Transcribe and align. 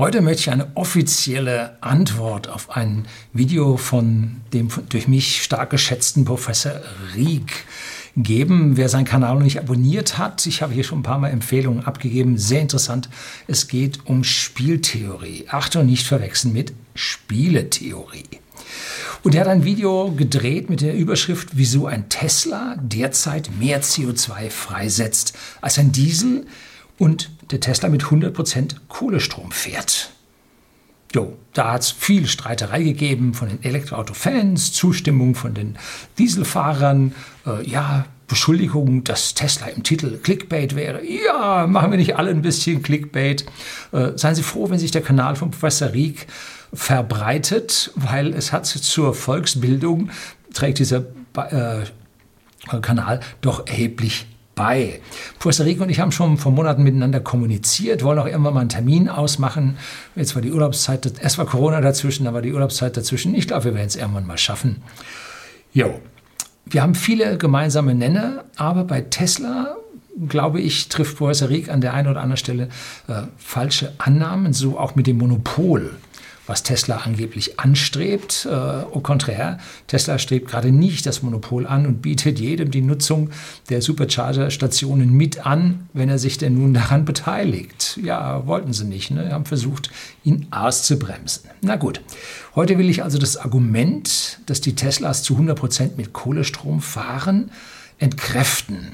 Heute 0.00 0.22
möchte 0.22 0.40
ich 0.40 0.50
eine 0.50 0.74
offizielle 0.76 1.76
Antwort 1.82 2.48
auf 2.48 2.70
ein 2.70 3.06
Video 3.34 3.76
von 3.76 4.40
dem 4.54 4.68
durch 4.88 5.08
mich 5.08 5.42
stark 5.42 5.68
geschätzten 5.68 6.24
Professor 6.24 6.72
Rieck 7.14 7.66
geben. 8.16 8.78
Wer 8.78 8.88
seinen 8.88 9.04
Kanal 9.04 9.34
noch 9.34 9.42
nicht 9.42 9.58
abonniert 9.58 10.16
hat, 10.16 10.46
ich 10.46 10.62
habe 10.62 10.72
hier 10.72 10.84
schon 10.84 11.00
ein 11.00 11.02
paar 11.02 11.18
Mal 11.18 11.28
Empfehlungen 11.28 11.84
abgegeben, 11.84 12.38
sehr 12.38 12.62
interessant. 12.62 13.10
Es 13.46 13.68
geht 13.68 14.06
um 14.06 14.24
Spieltheorie. 14.24 15.44
Achtung, 15.50 15.84
nicht 15.84 16.06
verwechseln 16.06 16.54
mit 16.54 16.72
Spieletheorie. 16.94 18.40
Und 19.22 19.34
er 19.34 19.42
hat 19.42 19.48
ein 19.48 19.64
Video 19.64 20.12
gedreht 20.12 20.70
mit 20.70 20.80
der 20.80 20.94
Überschrift, 20.94 21.50
wieso 21.52 21.86
ein 21.86 22.08
Tesla 22.08 22.76
derzeit 22.80 23.50
mehr 23.58 23.82
CO2 23.82 24.48
freisetzt 24.48 25.36
als 25.60 25.78
ein 25.78 25.92
Diesel 25.92 26.46
und 26.96 27.30
der 27.50 27.60
Tesla 27.60 27.88
mit 27.88 28.04
100% 28.04 28.76
Kohlestrom 28.88 29.50
fährt. 29.50 30.10
Jo, 31.12 31.36
da 31.54 31.72
hat 31.72 31.82
es 31.82 31.90
viel 31.90 32.28
Streiterei 32.28 32.82
gegeben 32.84 33.34
von 33.34 33.48
den 33.48 33.62
Elektroauto-Fans, 33.64 34.72
Zustimmung 34.72 35.34
von 35.34 35.54
den 35.54 35.76
Dieselfahrern, 36.18 37.14
äh, 37.46 37.68
ja, 37.68 38.06
Beschuldigung, 38.28 39.02
dass 39.02 39.34
Tesla 39.34 39.66
im 39.66 39.82
Titel 39.82 40.16
Clickbait 40.18 40.76
wäre. 40.76 41.04
Ja, 41.04 41.66
machen 41.66 41.90
wir 41.90 41.98
nicht 41.98 42.14
alle 42.14 42.30
ein 42.30 42.42
bisschen 42.42 42.80
Clickbait. 42.80 43.44
Äh, 43.90 44.12
seien 44.14 44.36
Sie 44.36 44.44
froh, 44.44 44.70
wenn 44.70 44.78
sich 44.78 44.92
der 44.92 45.02
Kanal 45.02 45.34
von 45.34 45.50
Professor 45.50 45.92
Rieck 45.92 46.28
verbreitet, 46.72 47.90
weil 47.96 48.32
es 48.32 48.52
hat 48.52 48.66
zur 48.66 49.14
Volksbildung, 49.14 50.10
trägt 50.54 50.78
dieser 50.78 51.06
äh, 51.34 51.82
Kanal 52.82 53.18
doch 53.40 53.66
erheblich 53.66 54.26
bei. 54.60 55.00
Professor 55.38 55.64
Rico 55.64 55.84
und 55.84 55.88
ich 55.88 56.00
haben 56.00 56.12
schon 56.12 56.36
vor 56.36 56.52
Monaten 56.52 56.82
miteinander 56.82 57.20
kommuniziert, 57.20 58.04
wollen 58.04 58.18
auch 58.18 58.26
irgendwann 58.26 58.52
mal 58.52 58.60
einen 58.60 58.68
Termin 58.68 59.08
ausmachen. 59.08 59.78
Jetzt 60.16 60.34
war 60.34 60.42
die 60.42 60.52
Urlaubszeit, 60.52 61.10
erst 61.18 61.38
war 61.38 61.46
Corona 61.46 61.80
dazwischen, 61.80 62.26
dann 62.26 62.34
war 62.34 62.42
die 62.42 62.52
Urlaubszeit 62.52 62.94
dazwischen. 62.94 63.34
Ich 63.34 63.48
glaube, 63.48 63.64
wir 63.64 63.74
werden 63.74 63.86
es 63.86 63.96
irgendwann 63.96 64.26
mal 64.26 64.36
schaffen. 64.36 64.82
Jo. 65.72 65.98
Wir 66.66 66.82
haben 66.82 66.94
viele 66.94 67.38
gemeinsame 67.38 67.94
Nenner, 67.94 68.44
aber 68.56 68.84
bei 68.84 69.00
Tesla 69.00 69.76
glaube 70.28 70.60
ich, 70.60 70.88
trifft 70.88 71.22
Rieck 71.22 71.70
an 71.70 71.80
der 71.80 71.94
einen 71.94 72.08
oder 72.08 72.20
anderen 72.20 72.36
Stelle 72.36 72.68
äh, 73.08 73.22
falsche 73.38 73.92
Annahmen, 73.96 74.52
so 74.52 74.78
auch 74.78 74.94
mit 74.94 75.06
dem 75.06 75.16
Monopol 75.16 75.92
was 76.50 76.64
Tesla 76.64 76.96
angeblich 76.96 77.60
anstrebt. 77.60 78.44
Äh, 78.44 78.52
au 78.52 79.00
contraire, 79.00 79.58
Tesla 79.86 80.18
strebt 80.18 80.50
gerade 80.50 80.72
nicht 80.72 81.06
das 81.06 81.22
Monopol 81.22 81.64
an 81.64 81.86
und 81.86 82.02
bietet 82.02 82.40
jedem 82.40 82.72
die 82.72 82.82
Nutzung 82.82 83.30
der 83.68 83.80
Supercharger-Stationen 83.80 85.12
mit 85.12 85.46
an, 85.46 85.88
wenn 85.92 86.08
er 86.08 86.18
sich 86.18 86.38
denn 86.38 86.54
nun 86.54 86.74
daran 86.74 87.04
beteiligt. 87.04 88.00
Ja, 88.02 88.46
wollten 88.48 88.72
sie 88.72 88.84
nicht, 88.84 89.12
ne? 89.12 89.30
haben 89.32 89.46
versucht, 89.46 89.90
ihn 90.24 90.48
auszubremsen. 90.50 91.48
Na 91.62 91.76
gut, 91.76 92.00
heute 92.56 92.78
will 92.78 92.90
ich 92.90 93.04
also 93.04 93.18
das 93.18 93.36
Argument, 93.36 94.40
dass 94.46 94.60
die 94.60 94.74
Teslas 94.74 95.22
zu 95.22 95.34
100 95.34 95.56
Prozent 95.56 95.96
mit 95.96 96.12
Kohlestrom 96.12 96.80
fahren, 96.80 97.52
entkräften. 97.98 98.88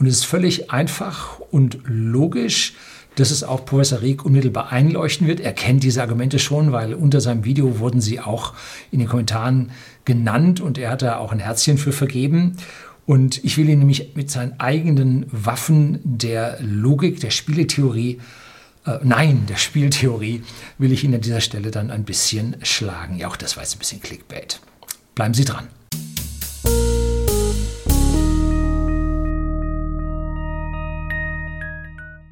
Und 0.00 0.06
es 0.06 0.16
ist 0.16 0.24
völlig 0.24 0.72
einfach 0.72 1.38
und 1.52 1.78
logisch, 1.84 2.74
dass 3.16 3.30
es 3.30 3.44
auch 3.44 3.64
Professor 3.64 4.00
Rieck 4.00 4.24
unmittelbar 4.24 4.72
einleuchten 4.72 5.26
wird. 5.26 5.40
Er 5.40 5.52
kennt 5.52 5.82
diese 5.82 6.00
Argumente 6.00 6.38
schon, 6.38 6.72
weil 6.72 6.94
unter 6.94 7.20
seinem 7.20 7.44
Video 7.44 7.78
wurden 7.78 8.00
sie 8.00 8.20
auch 8.20 8.54
in 8.90 8.98
den 8.98 9.08
Kommentaren 9.08 9.70
genannt 10.04 10.60
und 10.60 10.78
er 10.78 10.90
hat 10.90 11.02
da 11.02 11.18
auch 11.18 11.32
ein 11.32 11.38
Herzchen 11.38 11.78
für 11.78 11.92
vergeben. 11.92 12.56
Und 13.04 13.42
ich 13.44 13.58
will 13.58 13.68
ihn 13.68 13.80
nämlich 13.80 14.14
mit 14.14 14.30
seinen 14.30 14.58
eigenen 14.60 15.26
Waffen 15.30 15.98
der 16.04 16.58
Logik, 16.60 17.20
der 17.20 17.30
Spieletheorie, 17.30 18.20
äh, 18.86 18.98
nein, 19.02 19.44
der 19.48 19.56
Spieltheorie, 19.56 20.42
will 20.78 20.92
ich 20.92 21.04
ihn 21.04 21.14
an 21.14 21.20
dieser 21.20 21.40
Stelle 21.40 21.70
dann 21.70 21.90
ein 21.90 22.04
bisschen 22.04 22.56
schlagen. 22.62 23.18
Ja, 23.18 23.28
auch 23.28 23.36
das 23.36 23.56
war 23.56 23.64
jetzt 23.64 23.74
ein 23.74 23.80
bisschen 23.80 24.00
Clickbait. 24.00 24.60
Bleiben 25.14 25.34
Sie 25.34 25.44
dran. 25.44 25.68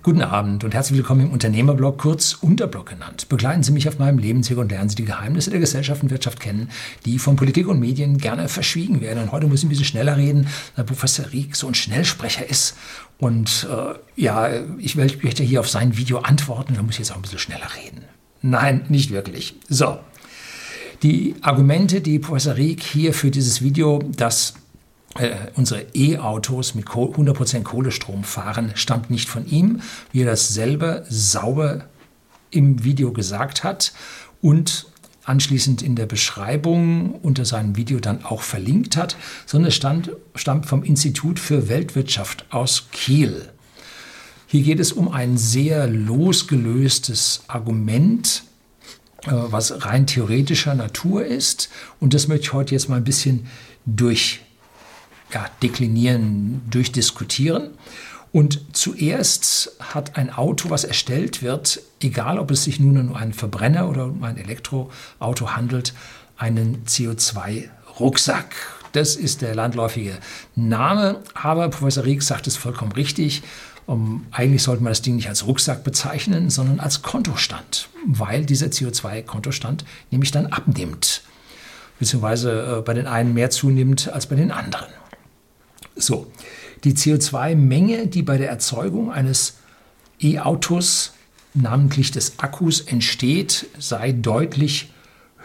Guten 0.03 0.23
Abend 0.23 0.65
und 0.65 0.73
herzlich 0.73 0.97
willkommen 0.97 1.27
im 1.27 1.31
Unternehmerblog, 1.31 1.99
kurz 1.99 2.33
Unterblog 2.33 2.87
genannt. 2.87 3.29
Begleiten 3.29 3.63
Sie 3.63 3.71
mich 3.71 3.87
auf 3.87 3.99
meinem 3.99 4.17
Lebensweg 4.17 4.57
und 4.57 4.71
lernen 4.71 4.89
Sie 4.89 4.97
die 4.97 5.05
Geheimnisse 5.05 5.51
der 5.51 5.61
Gesellschaft 5.61 6.03
und 6.03 6.11
Wirtschaft 6.11 6.41
kennen, 6.41 6.71
die 7.05 7.19
von 7.19 7.37
Politik 7.37 7.69
und 7.69 7.79
Medien 7.81 8.17
gerne 8.17 8.49
verschwiegen 8.49 9.03
werden. 9.03 9.23
Und 9.23 9.31
heute 9.31 9.47
muss 9.47 9.59
ich 9.59 9.67
ein 9.67 9.69
bisschen 9.69 9.85
schneller 9.85 10.17
reden, 10.17 10.47
weil 10.75 10.87
Professor 10.87 11.31
Rieck 11.31 11.55
so 11.55 11.67
ein 11.67 11.75
Schnellsprecher 11.75 12.49
ist. 12.49 12.79
Und 13.19 13.69
äh, 13.71 13.99
ja, 14.19 14.49
ich 14.79 14.97
möchte 14.97 15.43
hier 15.43 15.61
auf 15.61 15.69
sein 15.69 15.99
Video 15.99 16.21
antworten, 16.21 16.73
da 16.77 16.83
muss 16.83 16.95
ich 16.95 17.01
jetzt 17.01 17.13
auch 17.13 17.17
ein 17.17 17.23
bisschen 17.23 17.39
schneller 17.39 17.69
reden. 17.85 18.03
Nein, 18.41 18.87
nicht 18.89 19.11
wirklich. 19.11 19.57
So. 19.69 19.99
Die 21.03 21.35
Argumente, 21.43 22.01
die 22.01 22.21
Professor 22.21 22.57
Rieck 22.57 22.83
hier 22.83 23.13
für 23.13 23.31
dieses 23.31 23.61
Video, 23.61 24.03
das 24.17 24.55
äh, 25.19 25.31
unsere 25.55 25.87
E-Autos 25.95 26.75
mit 26.75 26.87
100% 26.87 27.63
Kohlestrom 27.63 28.25
fahren, 28.25 28.73
stammt 28.75 29.11
nicht 29.11 29.29
von 29.29 29.47
ihm, 29.47 29.81
wie 30.13 30.23
er 30.23 30.27
das 30.27 30.49
selber 30.49 31.05
sauber 31.09 31.87
im 32.51 32.85
Video 32.85 33.13
gesagt 33.13 33.65
hat 33.65 33.93
und 34.41 34.87
anschließend 35.25 35.83
in 35.83 35.97
der 35.97 36.07
Beschreibung 36.07 37.13
unter 37.23 37.45
seinem 37.45 37.77
Video 37.77 38.01
dann 38.01 38.25
auch 38.25 38.43
verlinkt 38.43 38.97
hat, 38.97 39.17
sondern 39.47 39.69
es 39.69 39.77
stand, 39.77 40.11
stammt 40.35 40.67
vom 40.67 40.83
Institut 40.83 41.39
für 41.39 41.69
Weltwirtschaft 41.69 42.47
aus 42.51 42.89
Kiel. 42.91 43.49
Hier 44.47 44.63
geht 44.63 44.81
es 44.81 44.93
um 44.93 45.13
ein 45.13 45.37
sehr 45.37 45.87
losgelöstes 45.87 47.45
Argument, 47.47 48.43
äh, 49.25 49.31
was 49.31 49.85
rein 49.85 50.07
theoretischer 50.07 50.75
Natur 50.75 51.25
ist. 51.25 51.69
Und 52.01 52.15
das 52.15 52.27
möchte 52.27 52.47
ich 52.47 52.53
heute 52.53 52.75
jetzt 52.75 52.89
mal 52.89 52.97
ein 52.97 53.05
bisschen 53.05 53.47
durch 53.87 54.41
ja, 55.33 55.47
deklinieren, 55.63 56.63
durchdiskutieren. 56.71 57.71
Und 58.33 58.61
zuerst 58.77 59.73
hat 59.81 60.17
ein 60.17 60.31
Auto, 60.31 60.71
was 60.71 60.85
erstellt 60.85 61.43
wird, 61.43 61.81
egal 62.01 62.39
ob 62.39 62.51
es 62.53 62.65
sich 62.65 62.79
nun 62.79 62.97
um 62.99 63.15
einen 63.15 63.33
Verbrenner 63.33 63.89
oder 63.89 64.07
um 64.07 64.23
ein 64.23 64.37
Elektroauto 64.37 65.51
handelt, 65.51 65.95
einen 66.37 66.85
CO2-Rucksack. 66.87 68.55
Das 68.93 69.17
ist 69.17 69.43
der 69.43 69.55
landläufige 69.55 70.19
Name, 70.55 71.21
aber 71.35 71.69
Professor 71.69 72.05
Rieck 72.05 72.23
sagt 72.23 72.47
es 72.47 72.57
vollkommen 72.57 72.93
richtig. 72.93 73.43
Um, 73.87 74.27
eigentlich 74.31 74.63
sollte 74.63 74.85
man 74.85 74.93
das 74.93 75.03
Ding 75.03 75.17
nicht 75.17 75.29
als 75.29 75.47
Rucksack 75.47 75.83
bezeichnen, 75.83 76.49
sondern 76.49 76.79
als 76.79 77.03
Kontostand, 77.03 77.89
weil 78.07 78.45
dieser 78.45 78.69
CO2-Kontostand 78.69 79.85
nämlich 80.13 80.31
dann 80.31 80.47
abnimmt, 80.47 81.23
beziehungsweise 81.99 82.79
äh, 82.79 82.83
bei 82.83 82.95
den 82.95 83.09
einen 83.09 83.35
mehr 83.35 83.51
zunimmt 83.51 84.09
als 84.13 84.27
bei 84.27 84.37
den 84.37 84.53
anderen. 84.53 84.87
So, 86.01 86.27
die 86.85 86.95
CO2-Menge, 86.95 88.07
die 88.07 88.23
bei 88.23 88.39
der 88.39 88.49
Erzeugung 88.49 89.13
eines 89.13 89.59
E-Autos, 90.21 91.13
namentlich 91.55 92.11
des 92.11 92.39
Akkus, 92.39 92.81
entsteht, 92.81 93.67
sei 93.79 94.13
deutlich 94.13 94.93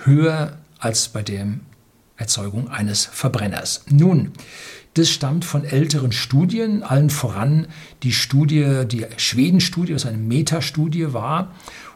höher 0.04 0.58
als 0.80 1.10
bei 1.10 1.24
der 1.24 1.48
Erzeugung 2.18 2.70
eines 2.70 3.06
Verbrenners. 3.06 3.86
Nun, 3.90 4.32
das 4.94 5.10
stammt 5.10 5.44
von 5.44 5.66
älteren 5.66 6.14
Studien, 6.14 6.82
allen 6.82 7.10
voran 7.10 7.68
die 8.04 8.14
Studie, 8.14 8.84
die 8.90 9.06
Schweden-Studie, 9.18 9.94
was 9.94 10.06
eine 10.06 10.18
Metastudie 10.18 11.12
war. 11.12 11.54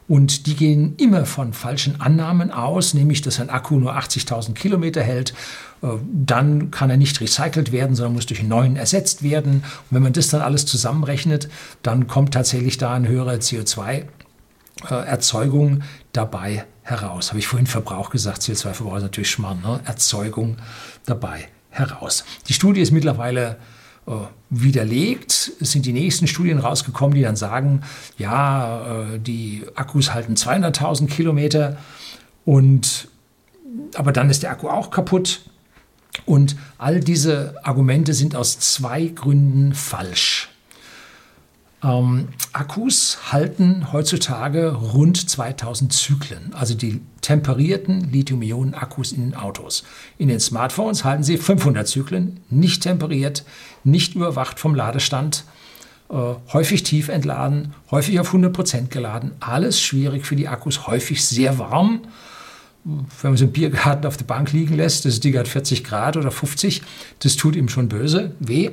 Und 0.09 0.45
die 0.47 0.55
gehen 0.55 0.95
immer 0.97 1.25
von 1.27 1.53
falschen 1.53 2.01
Annahmen 2.01 2.49
aus, 2.49 2.95
nämlich 2.95 3.21
dass 3.21 3.39
ein 3.39 3.51
Akku 3.51 3.79
nur 3.79 3.95
80.000 3.95 4.55
Kilometer 4.55 5.03
hält. 5.03 5.35
Äh, 5.83 5.89
dann 6.11 6.71
kann 6.71 6.89
er 6.89 6.97
nicht 6.97 7.21
recycelt 7.21 7.71
werden, 7.71 7.95
sondern 7.95 8.15
muss 8.15 8.25
durch 8.25 8.39
einen 8.39 8.49
neuen 8.49 8.75
ersetzt 8.75 9.21
werden. 9.21 9.63
Und 9.63 9.91
wenn 9.91 10.01
man 10.01 10.13
das 10.13 10.29
dann 10.29 10.41
alles 10.41 10.65
zusammenrechnet, 10.65 11.47
dann 11.83 12.07
kommt 12.07 12.33
tatsächlich 12.33 12.79
da 12.79 12.95
eine 12.95 13.07
höhere 13.07 13.35
CO2-Erzeugung 13.35 15.83
dabei 16.11 16.65
heraus. 16.81 17.29
Habe 17.29 17.37
ich 17.37 17.45
vorhin 17.45 17.67
Verbrauch 17.67 18.09
gesagt, 18.09 18.41
CO2-Verbrauch 18.41 18.97
ist 18.97 19.03
natürlich 19.03 19.29
Schmarrn, 19.29 19.61
ne? 19.61 19.79
Erzeugung 19.85 20.57
dabei 21.05 21.49
heraus. 21.69 22.25
Die 22.47 22.53
Studie 22.53 22.81
ist 22.81 22.89
mittlerweile 22.89 23.51
äh, 23.51 23.57
widerlegt. 24.49 25.51
Es 25.59 25.71
sind 25.71 25.85
die 25.85 25.93
nächsten 25.93 26.27
Studien 26.27 26.59
rausgekommen, 26.59 27.15
die 27.15 27.21
dann 27.21 27.35
sagen, 27.35 27.81
ja, 28.17 29.03
äh, 29.13 29.19
die 29.19 29.63
Akkus 29.75 30.13
halten 30.13 30.33
200.000 30.33 31.07
Kilometer 31.07 31.77
und 32.45 33.07
aber 33.95 34.11
dann 34.11 34.29
ist 34.29 34.43
der 34.43 34.51
Akku 34.51 34.67
auch 34.69 34.91
kaputt. 34.91 35.41
Und 36.25 36.55
all 36.77 36.99
diese 36.99 37.55
Argumente 37.63 38.13
sind 38.13 38.35
aus 38.35 38.59
zwei 38.59 39.05
Gründen 39.05 39.73
falsch. 39.73 40.49
Ähm, 41.81 42.27
Akkus 42.51 43.31
halten 43.31 43.93
heutzutage 43.93 44.73
rund 44.73 45.29
2000 45.29 45.93
Zyklen, 45.93 46.53
also 46.53 46.73
die 46.73 47.01
temperierten 47.21 48.11
Lithium-Ionen-Akkus 48.11 49.13
in 49.13 49.21
den 49.21 49.35
Autos. 49.35 49.83
In 50.17 50.27
den 50.27 50.39
Smartphones 50.39 51.05
halten 51.05 51.23
sie 51.23 51.37
500 51.37 51.87
Zyklen, 51.87 52.41
nicht 52.49 52.83
temperiert, 52.83 53.45
nicht 53.83 54.15
überwacht 54.15 54.59
vom 54.59 54.75
Ladestand. 54.75 55.45
äh, 56.09 56.33
häufig 56.53 56.83
tief 56.83 57.07
entladen, 57.07 57.75
häufig 57.91 58.19
auf 58.19 58.33
100% 58.33 58.87
geladen. 58.87 59.31
Alles 59.39 59.79
schwierig 59.79 60.25
für 60.25 60.35
die 60.35 60.47
Akkus, 60.47 60.87
häufig 60.87 61.23
sehr 61.23 61.59
warm. 61.59 62.01
Wenn 62.83 63.31
man 63.31 63.37
so 63.37 63.45
einen 63.45 63.53
Biergarten 63.53 64.05
auf 64.07 64.17
der 64.17 64.25
Bank 64.25 64.51
liegen 64.53 64.75
lässt, 64.75 65.05
das 65.05 65.19
Ding 65.19 65.37
hat 65.37 65.47
40 65.47 65.83
Grad 65.83 66.17
oder 66.17 66.31
50, 66.31 66.81
das 67.19 67.35
tut 67.35 67.55
ihm 67.55 67.67
schon 67.67 67.89
böse, 67.89 68.31
weh. 68.39 68.71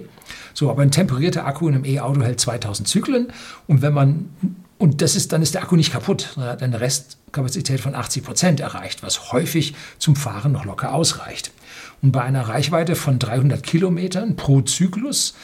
So, 0.55 0.71
aber 0.71 0.83
ein 0.83 0.91
temperierter 0.91 1.47
Akku 1.47 1.69
in 1.69 1.75
einem 1.75 1.85
E-Auto 1.85 2.23
hält 2.23 2.41
2000 2.41 2.89
Zyklen 2.89 3.29
und 3.67 3.83
wenn 3.83 3.93
man 3.93 4.31
und 4.79 5.01
das 5.01 5.17
ist, 5.17 5.33
dann 5.33 5.41
ist 5.41 5.55
der 5.55 5.63
Akku 5.63 5.75
nicht 5.75 5.93
kaputt. 5.93 6.35
Er 6.37 6.49
hat 6.49 6.63
eine 6.63 6.81
Restkapazität 6.81 7.81
von 7.81 7.95
80 7.95 8.23
Prozent 8.23 8.61
erreicht, 8.61 9.03
was 9.03 9.33
häufig 9.33 9.75
zum 9.99 10.17
Fahren 10.17 10.53
noch 10.53 10.67
locker 10.67 10.93
ausreicht. 10.93 11.51
Und 12.03 12.13
bei 12.13 12.23
einer 12.23 12.43
Reichweite 12.43 12.95
von 12.95 13.19
300 13.19 13.63
Kilometern 13.63 14.37
pro 14.37 14.61
Zyklus 14.61 15.35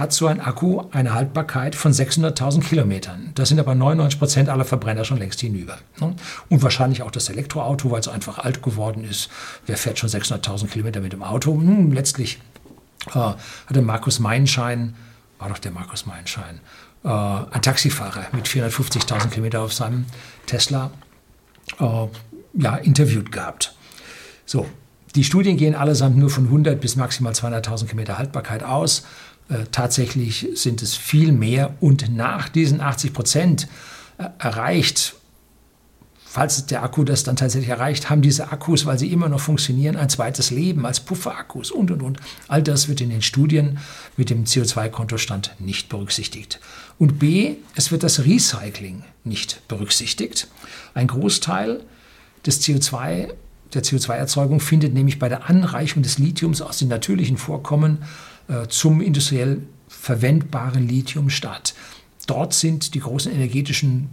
hat 0.00 0.12
so 0.12 0.26
ein 0.26 0.40
Akku 0.40 0.82
eine 0.90 1.14
Haltbarkeit 1.14 1.76
von 1.76 1.92
600.000 1.92 2.62
Kilometern. 2.62 3.32
Das 3.34 3.50
sind 3.50 3.60
aber 3.60 3.74
99 3.74 4.18
Prozent 4.18 4.48
aller 4.48 4.64
Verbrenner 4.64 5.04
schon 5.04 5.18
längst 5.18 5.40
hinüber. 5.40 5.76
Ne? 6.00 6.16
Und 6.48 6.62
wahrscheinlich 6.62 7.02
auch 7.02 7.10
das 7.10 7.28
Elektroauto, 7.28 7.90
weil 7.90 8.00
es 8.00 8.08
einfach 8.08 8.38
alt 8.38 8.62
geworden 8.62 9.04
ist. 9.04 9.28
Wer 9.66 9.76
fährt 9.76 9.98
schon 9.98 10.08
600.000 10.08 10.68
Kilometer 10.68 11.00
mit 11.00 11.12
dem 11.12 11.22
Auto? 11.22 11.52
Hm, 11.52 11.92
letztlich 11.92 12.38
äh, 13.08 13.32
hatte 13.66 13.82
Markus 13.82 14.18
Meinschein, 14.18 14.96
war 15.38 15.50
doch 15.50 15.58
der 15.58 15.70
Markus 15.70 16.06
Meinschein, 16.06 16.60
äh, 17.04 17.08
ein 17.08 17.62
Taxifahrer 17.62 18.26
mit 18.32 18.48
450.000 18.48 19.28
Kilometer 19.28 19.60
auf 19.60 19.74
seinem 19.74 20.06
Tesla 20.46 20.90
äh, 21.78 22.06
ja, 22.54 22.76
interviewt 22.76 23.30
gehabt. 23.30 23.74
So, 24.46 24.66
die 25.14 25.24
Studien 25.24 25.56
gehen 25.56 25.74
allesamt 25.74 26.16
nur 26.16 26.30
von 26.30 26.44
100 26.46 26.80
bis 26.80 26.96
maximal 26.96 27.32
200.000 27.32 27.86
Kilometer 27.86 28.16
Haltbarkeit 28.16 28.62
aus. 28.62 29.04
Äh, 29.50 29.66
tatsächlich 29.72 30.48
sind 30.54 30.80
es 30.80 30.94
viel 30.94 31.32
mehr 31.32 31.74
und 31.80 32.14
nach 32.14 32.48
diesen 32.48 32.80
80 32.80 33.12
Prozent 33.12 33.68
äh, 34.18 34.28
erreicht, 34.38 35.16
falls 36.24 36.66
der 36.66 36.84
Akku 36.84 37.02
das 37.02 37.24
dann 37.24 37.34
tatsächlich 37.34 37.70
erreicht, 37.70 38.08
haben 38.08 38.22
diese 38.22 38.52
Akkus, 38.52 38.86
weil 38.86 38.98
sie 38.98 39.10
immer 39.10 39.28
noch 39.28 39.40
funktionieren, 39.40 39.96
ein 39.96 40.08
zweites 40.08 40.52
Leben 40.52 40.86
als 40.86 41.00
Pufferakkus 41.00 41.72
und 41.72 41.90
und 41.90 42.02
und. 42.02 42.20
All 42.46 42.62
das 42.62 42.86
wird 42.86 43.00
in 43.00 43.10
den 43.10 43.22
Studien 43.22 43.78
mit 44.16 44.30
dem 44.30 44.44
CO2-Kontostand 44.44 45.56
nicht 45.58 45.88
berücksichtigt. 45.88 46.60
Und 46.98 47.18
B, 47.18 47.56
es 47.74 47.90
wird 47.90 48.04
das 48.04 48.24
Recycling 48.24 49.02
nicht 49.24 49.66
berücksichtigt. 49.66 50.46
Ein 50.94 51.08
Großteil 51.08 51.80
des 52.46 52.62
CO2 52.62 53.32
der 53.74 53.82
CO2-Erzeugung 53.82 54.60
findet 54.60 54.94
nämlich 54.94 55.18
bei 55.18 55.28
der 55.28 55.48
Anreichung 55.48 56.02
des 56.02 56.18
Lithiums 56.18 56.62
aus 56.62 56.78
den 56.78 56.88
natürlichen 56.88 57.36
Vorkommen 57.36 57.98
zum 58.68 59.00
industriell 59.00 59.62
verwendbaren 59.88 60.86
Lithium 60.86 61.30
statt. 61.30 61.74
Dort 62.26 62.54
sind 62.54 62.94
die 62.94 63.00
großen 63.00 63.32
energetischen 63.32 64.10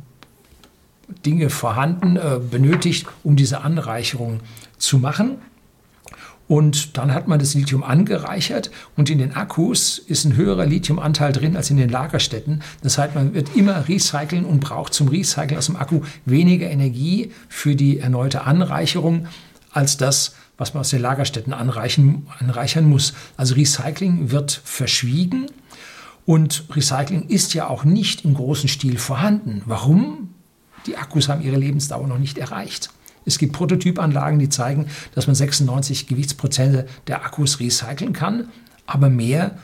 Dinge 1.26 1.50
vorhanden, 1.50 2.18
äh, 2.18 2.40
benötigt, 2.40 3.08
um 3.24 3.36
diese 3.36 3.62
Anreicherung 3.62 4.42
zu 4.78 4.98
machen. 4.98 5.38
Und 6.48 6.98
dann 6.98 7.14
hat 7.14 7.28
man 7.28 7.40
das 7.40 7.54
Lithium 7.56 7.84
angereichert 7.84 8.72
und 8.96 9.10
in 9.10 9.18
den 9.18 9.36
Akkus 9.36 9.98
ist 9.98 10.24
ein 10.24 10.38
höherer 10.38 10.66
Lithiumanteil 10.66 11.34
drin 11.34 11.58
als 11.58 11.70
in 11.70 11.76
den 11.76 11.90
Lagerstätten. 11.90 12.64
Das 12.82 12.98
heißt, 12.98 13.16
man 13.16 13.34
wird 13.34 13.56
immer 13.56 13.90
recyceln 13.90 14.46
und 14.46 14.62
braucht 14.62 14.94
zum 14.94 15.10
Recyceln 15.10 15.58
aus 15.58 15.66
dem 15.66 15.76
Akku 15.76 16.02
weniger 16.26 16.70
Energie 16.70 17.32
für 17.50 17.76
die 17.76 18.00
erneute 18.00 18.46
Anreicherung 18.46 19.28
als 19.72 19.98
das, 19.98 20.36
was 20.58 20.74
man 20.74 20.82
aus 20.82 20.90
den 20.90 21.02
Lagerstätten 21.02 21.54
anreichen, 21.54 22.28
anreichern 22.40 22.86
muss. 22.86 23.14
Also 23.36 23.56
Recycling 23.56 24.32
wird 24.32 24.62
verschwiegen 24.64 25.48
und 26.26 26.66
Recycling 26.76 27.28
ist 27.30 27.54
ja 27.54 27.68
auch 27.68 27.84
nicht 27.84 28.26
im 28.26 28.34
großen 28.34 28.68
Stil 28.68 28.98
vorhanden. 28.98 29.62
Warum? 29.66 30.34
Die 30.86 30.98
Akkus 30.98 31.30
haben 31.30 31.42
ihre 31.42 31.58
Lebensdauer 31.58 32.08
noch 32.08 32.20
nicht 32.20 32.38
erreicht. 32.38 32.90
Es 33.26 33.38
gibt 33.38 33.54
Prototypanlagen, 33.54 34.40
die 34.40 34.50
zeigen, 34.50 34.88
dass 35.14 35.28
man 35.28 35.36
96 35.36 36.08
Gewichtsprozente 36.08 36.88
der 37.08 37.26
Akkus 37.26 37.60
recyceln 37.60 38.14
kann, 38.14 38.50
aber 38.86 39.10
mehr. 39.10 39.58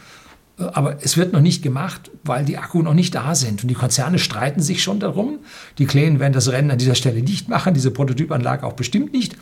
Äh, 0.59 0.63
aber 0.63 0.97
es 1.01 1.17
wird 1.17 1.33
noch 1.33 1.41
nicht 1.41 1.63
gemacht, 1.63 2.11
weil 2.23 2.45
die 2.45 2.57
Akku 2.57 2.81
noch 2.81 2.93
nicht 2.93 3.15
da 3.15 3.35
sind. 3.35 3.63
Und 3.63 3.69
die 3.69 3.75
Konzerne 3.75 4.19
streiten 4.19 4.61
sich 4.61 4.83
schon 4.83 4.99
darum. 4.99 5.39
Die 5.77 5.85
Klänen 5.85 6.19
werden 6.19 6.33
das 6.33 6.49
Rennen 6.49 6.71
an 6.71 6.77
dieser 6.77 6.95
Stelle 6.95 7.21
nicht 7.21 7.47
machen, 7.49 7.73
diese 7.73 7.91
Prototypanlage 7.91 8.65
auch 8.65 8.73
bestimmt 8.73 9.13
nicht, 9.13 9.37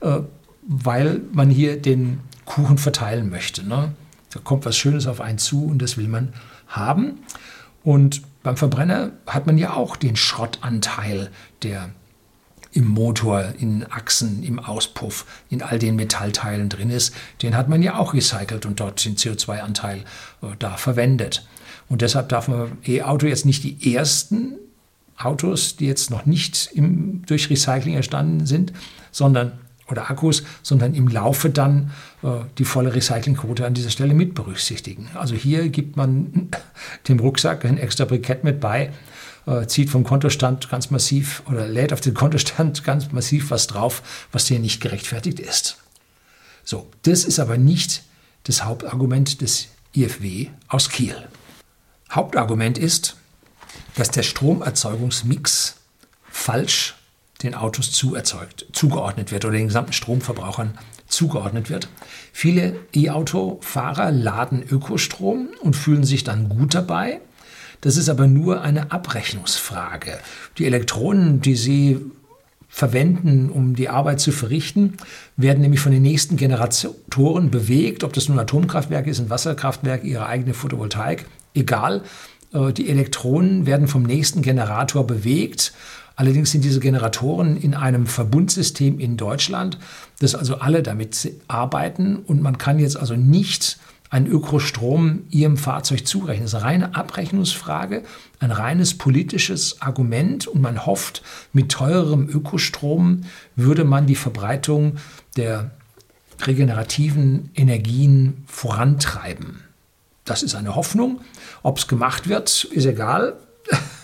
äh, 0.00 0.20
weil 0.62 1.20
man 1.32 1.50
hier 1.50 1.80
den 1.80 2.20
Kuchen 2.44 2.78
verteilen 2.78 3.30
möchte. 3.30 3.66
Ne? 3.66 3.94
Da 4.30 4.40
kommt 4.40 4.64
was 4.64 4.76
Schönes 4.76 5.06
auf 5.06 5.20
einen 5.20 5.38
zu 5.38 5.64
und 5.64 5.80
das 5.80 5.96
will 5.96 6.08
man 6.08 6.32
haben. 6.68 7.18
Und 7.84 8.22
beim 8.42 8.56
Verbrenner 8.56 9.12
hat 9.26 9.46
man 9.46 9.58
ja 9.58 9.74
auch 9.74 9.96
den 9.96 10.16
Schrottanteil, 10.16 11.30
der 11.62 11.90
im 12.72 12.88
Motor, 12.88 13.52
in 13.58 13.84
Achsen, 13.90 14.42
im 14.42 14.58
Auspuff, 14.58 15.26
in 15.50 15.62
all 15.62 15.78
den 15.78 15.96
Metallteilen 15.96 16.68
drin 16.70 16.90
ist, 16.90 17.14
den 17.42 17.56
hat 17.56 17.68
man 17.68 17.82
ja 17.82 17.98
auch 17.98 18.14
recycelt 18.14 18.64
und 18.64 18.80
dort 18.80 19.04
den 19.04 19.16
CO2-Anteil 19.16 19.98
äh, 20.42 20.46
da 20.58 20.76
verwendet. 20.76 21.46
Und 21.88 22.00
deshalb 22.00 22.30
darf 22.30 22.48
man 22.48 22.78
E-Auto 22.86 23.26
jetzt 23.26 23.44
nicht 23.44 23.62
die 23.64 23.94
ersten 23.94 24.54
Autos, 25.18 25.76
die 25.76 25.86
jetzt 25.86 26.10
noch 26.10 26.24
nicht 26.24 26.70
im, 26.72 27.22
durch 27.26 27.50
Recycling 27.50 27.94
entstanden 27.94 28.46
sind, 28.46 28.72
sondern 29.10 29.52
oder 29.88 30.10
Akkus, 30.10 30.42
sondern 30.62 30.94
im 30.94 31.08
Laufe 31.08 31.50
dann 31.50 31.90
äh, 32.22 32.28
die 32.58 32.64
volle 32.64 32.94
Recyclingquote 32.94 33.66
an 33.66 33.74
dieser 33.74 33.90
Stelle 33.90 34.14
mit 34.14 34.34
berücksichtigen. 34.34 35.08
Also 35.14 35.34
hier 35.34 35.68
gibt 35.68 35.96
man 35.96 36.48
dem 37.08 37.20
Rucksack 37.20 37.64
ein 37.64 37.78
extra 37.78 38.04
Brikett 38.04 38.44
mit 38.44 38.60
bei, 38.60 38.92
äh, 39.46 39.66
zieht 39.66 39.90
vom 39.90 40.04
Kontostand 40.04 40.68
ganz 40.70 40.90
massiv 40.90 41.42
oder 41.46 41.66
lädt 41.66 41.92
auf 41.92 42.00
den 42.00 42.14
Kontostand 42.14 42.84
ganz 42.84 43.12
massiv 43.12 43.50
was 43.50 43.66
drauf, 43.66 44.02
was 44.32 44.46
hier 44.46 44.58
nicht 44.58 44.80
gerechtfertigt 44.80 45.40
ist. 45.40 45.78
So, 46.64 46.88
das 47.02 47.24
ist 47.24 47.40
aber 47.40 47.58
nicht 47.58 48.04
das 48.44 48.64
Hauptargument 48.64 49.40
des 49.40 49.68
IFW 49.94 50.48
aus 50.68 50.88
Kiel. 50.88 51.16
Hauptargument 52.10 52.78
ist, 52.78 53.16
dass 53.94 54.10
der 54.10 54.22
Stromerzeugungsmix 54.22 55.76
falsch 56.30 56.94
den 57.42 57.54
Autos 57.54 57.92
zuerzeugt, 57.92 58.66
zugeordnet 58.72 59.32
wird 59.32 59.44
oder 59.44 59.56
den 59.56 59.68
gesamten 59.68 59.92
Stromverbrauchern 59.92 60.78
zugeordnet 61.06 61.70
wird. 61.70 61.88
Viele 62.32 62.76
E-Auto-Fahrer 62.94 64.10
laden 64.10 64.62
Ökostrom 64.62 65.48
und 65.60 65.76
fühlen 65.76 66.04
sich 66.04 66.24
dann 66.24 66.48
gut 66.48 66.74
dabei. 66.74 67.20
Das 67.82 67.96
ist 67.96 68.08
aber 68.08 68.26
nur 68.26 68.62
eine 68.62 68.92
Abrechnungsfrage. 68.92 70.18
Die 70.58 70.66
Elektronen, 70.66 71.40
die 71.40 71.56
Sie 71.56 72.00
verwenden, 72.68 73.50
um 73.50 73.76
die 73.76 73.90
Arbeit 73.90 74.18
zu 74.18 74.32
verrichten, 74.32 74.96
werden 75.36 75.60
nämlich 75.60 75.80
von 75.80 75.92
den 75.92 76.02
nächsten 76.02 76.36
Generatoren 76.36 77.50
bewegt, 77.50 78.02
ob 78.02 78.14
das 78.14 78.30
nun 78.30 78.38
Atomkraftwerk 78.38 79.06
ist, 79.06 79.20
ein 79.20 79.28
Wasserkraftwerk, 79.28 80.04
ihre 80.04 80.26
eigene 80.26 80.54
Photovoltaik, 80.54 81.26
egal. 81.54 82.02
Äh, 82.54 82.72
die 82.72 82.88
Elektronen 82.88 83.66
werden 83.66 83.88
vom 83.88 84.04
nächsten 84.04 84.40
Generator 84.40 85.06
bewegt. 85.06 85.74
Allerdings 86.16 86.50
sind 86.50 86.64
diese 86.64 86.80
Generatoren 86.80 87.56
in 87.56 87.74
einem 87.74 88.06
Verbundsystem 88.06 88.98
in 88.98 89.16
Deutschland, 89.16 89.78
das 90.20 90.34
also 90.34 90.56
alle 90.56 90.82
damit 90.82 91.32
arbeiten 91.48 92.16
und 92.16 92.42
man 92.42 92.58
kann 92.58 92.78
jetzt 92.78 92.96
also 92.96 93.16
nicht 93.16 93.78
einen 94.12 94.26
Ökostrom 94.26 95.24
ihrem 95.30 95.56
Fahrzeug 95.56 96.06
zurechnen. 96.06 96.44
Das 96.44 96.52
ist 96.52 96.56
eine 96.56 96.66
reine 96.66 96.94
Abrechnungsfrage, 96.94 98.02
ein 98.40 98.50
reines 98.50 98.98
politisches 98.98 99.80
Argument 99.80 100.46
und 100.46 100.60
man 100.60 100.84
hofft, 100.84 101.22
mit 101.54 101.72
teurerem 101.72 102.28
Ökostrom 102.28 103.22
würde 103.56 103.84
man 103.84 104.06
die 104.06 104.14
Verbreitung 104.14 104.96
der 105.38 105.70
regenerativen 106.42 107.50
Energien 107.54 108.44
vorantreiben. 108.46 109.60
Das 110.26 110.42
ist 110.42 110.54
eine 110.54 110.74
Hoffnung. 110.74 111.22
Ob 111.62 111.78
es 111.78 111.88
gemacht 111.88 112.28
wird, 112.28 112.64
ist 112.64 112.84
egal. 112.84 113.38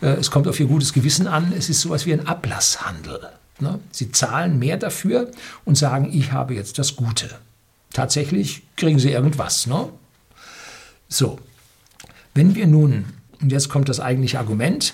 es 0.00 0.30
kommt 0.30 0.48
auf 0.48 0.58
ihr 0.60 0.66
gutes 0.66 0.92
Gewissen 0.92 1.26
an. 1.26 1.52
Es 1.56 1.68
ist 1.68 1.80
sowas 1.80 2.06
wie 2.06 2.12
ein 2.12 2.26
Ablasshandel. 2.26 3.28
Ne? 3.60 3.80
Sie 3.90 4.12
zahlen 4.12 4.58
mehr 4.58 4.76
dafür 4.76 5.30
und 5.64 5.76
sagen, 5.76 6.10
ich 6.12 6.32
habe 6.32 6.54
jetzt 6.54 6.78
das 6.78 6.96
Gute 6.96 7.30
tatsächlich 7.96 8.62
kriegen 8.76 8.98
sie 8.98 9.10
irgendwas. 9.10 9.66
Ne? 9.66 9.88
So, 11.08 11.38
wenn 12.34 12.54
wir 12.54 12.66
nun, 12.66 13.06
und 13.40 13.50
jetzt 13.50 13.70
kommt 13.70 13.88
das 13.88 14.00
eigentliche 14.00 14.38
Argument, 14.38 14.92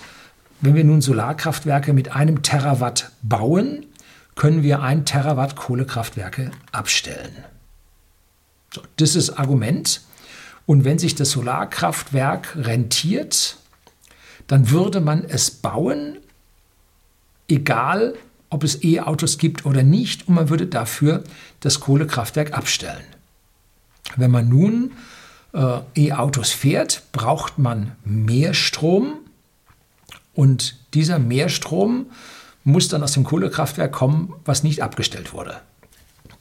wenn 0.61 0.75
wir 0.75 0.85
nun 0.85 1.01
Solarkraftwerke 1.01 1.91
mit 1.91 2.15
einem 2.15 2.41
Terawatt 2.43 3.11
bauen, 3.21 3.85
können 4.35 4.63
wir 4.63 4.81
ein 4.81 5.05
Terawatt 5.05 5.57
Kohlekraftwerke 5.57 6.51
abstellen. 6.71 7.43
So, 8.73 8.81
das 8.95 9.15
ist 9.15 9.31
Argument. 9.31 10.01
Und 10.65 10.85
wenn 10.85 10.97
sich 10.97 11.13
das 11.13 11.31
Solarkraftwerk 11.31 12.55
rentiert, 12.55 13.57
dann 14.47 14.69
würde 14.69 15.01
man 15.01 15.23
es 15.23 15.51
bauen, 15.51 16.17
egal 17.47 18.15
ob 18.49 18.63
es 18.63 18.83
E-Autos 18.83 19.37
gibt 19.37 19.65
oder 19.65 19.83
nicht, 19.83 20.27
und 20.27 20.35
man 20.35 20.49
würde 20.49 20.67
dafür 20.67 21.23
das 21.59 21.79
Kohlekraftwerk 21.79 22.53
abstellen. 22.53 23.03
Wenn 24.15 24.31
man 24.31 24.47
nun 24.47 24.91
äh, 25.53 25.79
E-Autos 25.95 26.51
fährt, 26.51 27.03
braucht 27.11 27.57
man 27.57 27.93
mehr 28.03 28.53
Strom 28.53 29.15
und 30.33 30.77
dieser 30.93 31.19
Mehrstrom 31.19 32.07
muss 32.63 32.87
dann 32.87 33.03
aus 33.03 33.13
dem 33.13 33.23
Kohlekraftwerk 33.23 33.91
kommen, 33.91 34.33
was 34.45 34.63
nicht 34.63 34.81
abgestellt 34.81 35.33
wurde. 35.33 35.59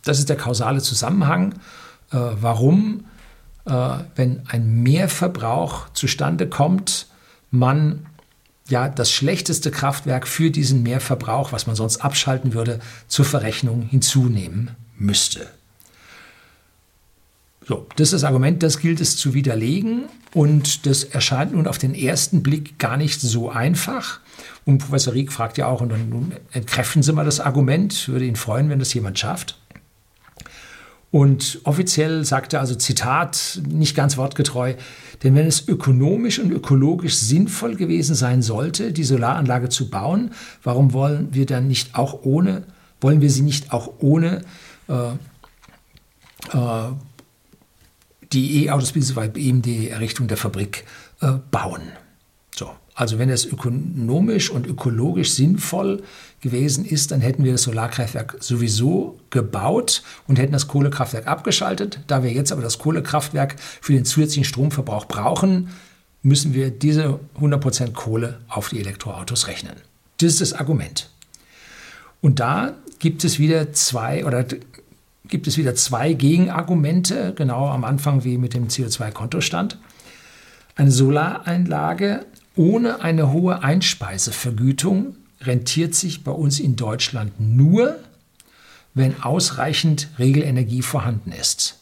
Das 0.04 0.18
ist 0.18 0.28
der 0.28 0.36
kausale 0.36 0.80
Zusammenhang, 0.80 1.54
äh, 2.10 2.18
warum, 2.40 3.04
äh, 3.64 3.98
wenn 4.16 4.42
ein 4.48 4.82
Mehrverbrauch 4.82 5.88
zustande 5.90 6.48
kommt, 6.48 7.06
man 7.52 8.06
ja 8.68 8.88
das 8.88 9.12
schlechteste 9.12 9.70
Kraftwerk 9.70 10.26
für 10.26 10.50
diesen 10.50 10.82
Mehrverbrauch, 10.82 11.52
was 11.52 11.68
man 11.68 11.76
sonst 11.76 11.98
abschalten 11.98 12.54
würde, 12.54 12.80
zur 13.06 13.24
Verrechnung 13.24 13.82
hinzunehmen 13.82 14.72
müsste. 14.98 15.48
So, 17.68 17.86
das 17.94 18.08
ist 18.08 18.14
das 18.14 18.24
Argument, 18.24 18.62
das 18.62 18.80
gilt 18.80 19.00
es 19.00 19.16
zu 19.16 19.34
widerlegen 19.34 20.06
und 20.34 20.84
das 20.86 21.04
erscheint 21.04 21.52
nun 21.52 21.68
auf 21.68 21.78
den 21.78 21.94
ersten 21.94 22.42
Blick 22.42 22.78
gar 22.78 22.96
nicht 22.96 23.20
so 23.20 23.50
einfach. 23.50 24.20
Und 24.64 24.78
Professor 24.78 25.14
Rieck 25.14 25.30
fragt 25.30 25.58
ja 25.58 25.66
auch, 25.66 25.80
und 25.80 26.10
nun 26.10 26.32
entkräften 26.52 27.02
Sie 27.02 27.12
mal 27.12 27.24
das 27.24 27.38
Argument, 27.38 28.08
würde 28.08 28.24
ihn 28.24 28.36
freuen, 28.36 28.68
wenn 28.68 28.80
das 28.80 28.94
jemand 28.94 29.18
schafft. 29.18 29.58
Und 31.12 31.60
offiziell 31.64 32.24
sagt 32.24 32.54
er 32.54 32.60
also 32.60 32.74
Zitat, 32.74 33.60
nicht 33.68 33.94
ganz 33.94 34.16
wortgetreu, 34.16 34.74
denn 35.22 35.34
wenn 35.34 35.46
es 35.46 35.68
ökonomisch 35.68 36.38
und 36.38 36.50
ökologisch 36.50 37.16
sinnvoll 37.16 37.76
gewesen 37.76 38.14
sein 38.14 38.40
sollte, 38.40 38.92
die 38.92 39.04
Solaranlage 39.04 39.68
zu 39.68 39.90
bauen, 39.90 40.30
warum 40.62 40.94
wollen 40.94 41.28
wir 41.34 41.44
dann 41.44 41.68
nicht 41.68 41.94
auch 41.94 42.22
ohne, 42.22 42.64
wollen 43.02 43.20
wir 43.20 43.28
sie 43.28 43.42
nicht 43.42 43.74
auch 43.74 43.92
ohne 43.98 44.40
äh, 44.88 45.10
äh, 46.56 46.92
die 48.32 48.64
E-Autos 48.64 48.92
bzw. 48.92 49.38
eben 49.38 49.60
die 49.60 49.90
Errichtung 49.90 50.28
der 50.28 50.38
Fabrik 50.38 50.86
äh, 51.20 51.32
bauen. 51.50 51.82
So, 52.94 53.00
also 53.02 53.18
wenn 53.18 53.30
es 53.30 53.46
ökonomisch 53.46 54.50
und 54.50 54.66
ökologisch 54.66 55.32
sinnvoll 55.32 56.02
gewesen 56.40 56.84
ist, 56.84 57.10
dann 57.10 57.20
hätten 57.20 57.44
wir 57.44 57.52
das 57.52 57.62
Solarkraftwerk 57.62 58.36
sowieso 58.40 59.18
gebaut 59.30 60.02
und 60.26 60.38
hätten 60.38 60.52
das 60.52 60.68
Kohlekraftwerk 60.68 61.26
abgeschaltet. 61.26 62.00
Da 62.06 62.22
wir 62.22 62.32
jetzt 62.32 62.52
aber 62.52 62.62
das 62.62 62.78
Kohlekraftwerk 62.78 63.56
für 63.58 63.92
den 63.92 64.04
zusätzlichen 64.04 64.44
Stromverbrauch 64.44 65.06
brauchen, 65.06 65.68
müssen 66.22 66.54
wir 66.54 66.70
diese 66.70 67.18
100% 67.40 67.92
Kohle 67.92 68.40
auf 68.48 68.68
die 68.68 68.80
Elektroautos 68.80 69.48
rechnen. 69.48 69.74
Das 70.18 70.32
ist 70.32 70.40
das 70.40 70.52
Argument. 70.52 71.10
Und 72.20 72.38
da 72.38 72.74
gibt 72.98 73.24
es 73.24 73.38
wieder 73.38 73.72
zwei 73.72 74.24
oder 74.24 74.44
gibt 75.28 75.46
es 75.46 75.56
wieder 75.56 75.74
zwei 75.74 76.12
Gegenargumente, 76.12 77.32
genau 77.34 77.68
am 77.68 77.84
Anfang 77.84 78.22
wie 78.22 78.38
mit 78.38 78.54
dem 78.54 78.68
CO2-Kontostand. 78.68 79.78
Eine 80.76 80.90
Solaranlage 80.90 82.24
ohne 82.56 83.00
eine 83.00 83.32
hohe 83.32 83.62
Einspeisevergütung 83.62 85.16
rentiert 85.40 85.94
sich 85.94 86.24
bei 86.24 86.32
uns 86.32 86.60
in 86.60 86.76
Deutschland 86.76 87.32
nur, 87.38 87.98
wenn 88.94 89.22
ausreichend 89.22 90.08
Regelenergie 90.18 90.82
vorhanden 90.82 91.32
ist. 91.32 91.78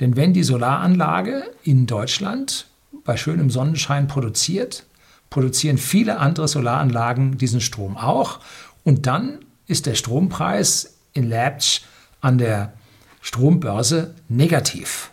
Denn 0.00 0.16
wenn 0.16 0.32
die 0.32 0.44
Solaranlage 0.44 1.44
in 1.62 1.86
Deutschland 1.86 2.66
bei 3.04 3.16
schönem 3.16 3.50
Sonnenschein 3.50 4.08
produziert, 4.08 4.84
produzieren 5.30 5.78
viele 5.78 6.18
andere 6.18 6.48
Solaranlagen 6.48 7.38
diesen 7.38 7.60
Strom 7.60 7.96
auch 7.96 8.40
und 8.84 9.06
dann 9.06 9.38
ist 9.66 9.86
der 9.86 9.94
Strompreis 9.94 10.96
in 11.12 11.28
Leipzig 11.28 11.84
an 12.20 12.38
der 12.38 12.72
Strombörse 13.20 14.14
negativ. 14.28 15.10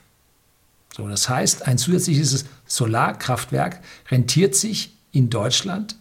So, 0.96 1.08
das 1.08 1.30
heißt, 1.30 1.68
ein 1.68 1.78
zusätzliches 1.78 2.46
Solarkraftwerk 2.68 3.80
rentiert 4.10 4.56
sich 4.56 4.94
in 5.12 5.30
Deutschland 5.30 5.96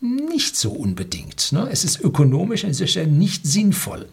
nicht 0.00 0.56
so 0.56 0.72
unbedingt. 0.72 1.52
Ne? 1.52 1.68
Es 1.70 1.84
ist 1.84 2.00
ökonomisch 2.00 2.64
an 2.64 2.70
dieser 2.70 2.88
Stelle 2.88 3.10
nicht 3.10 3.46
sinnvoll. 3.46 4.08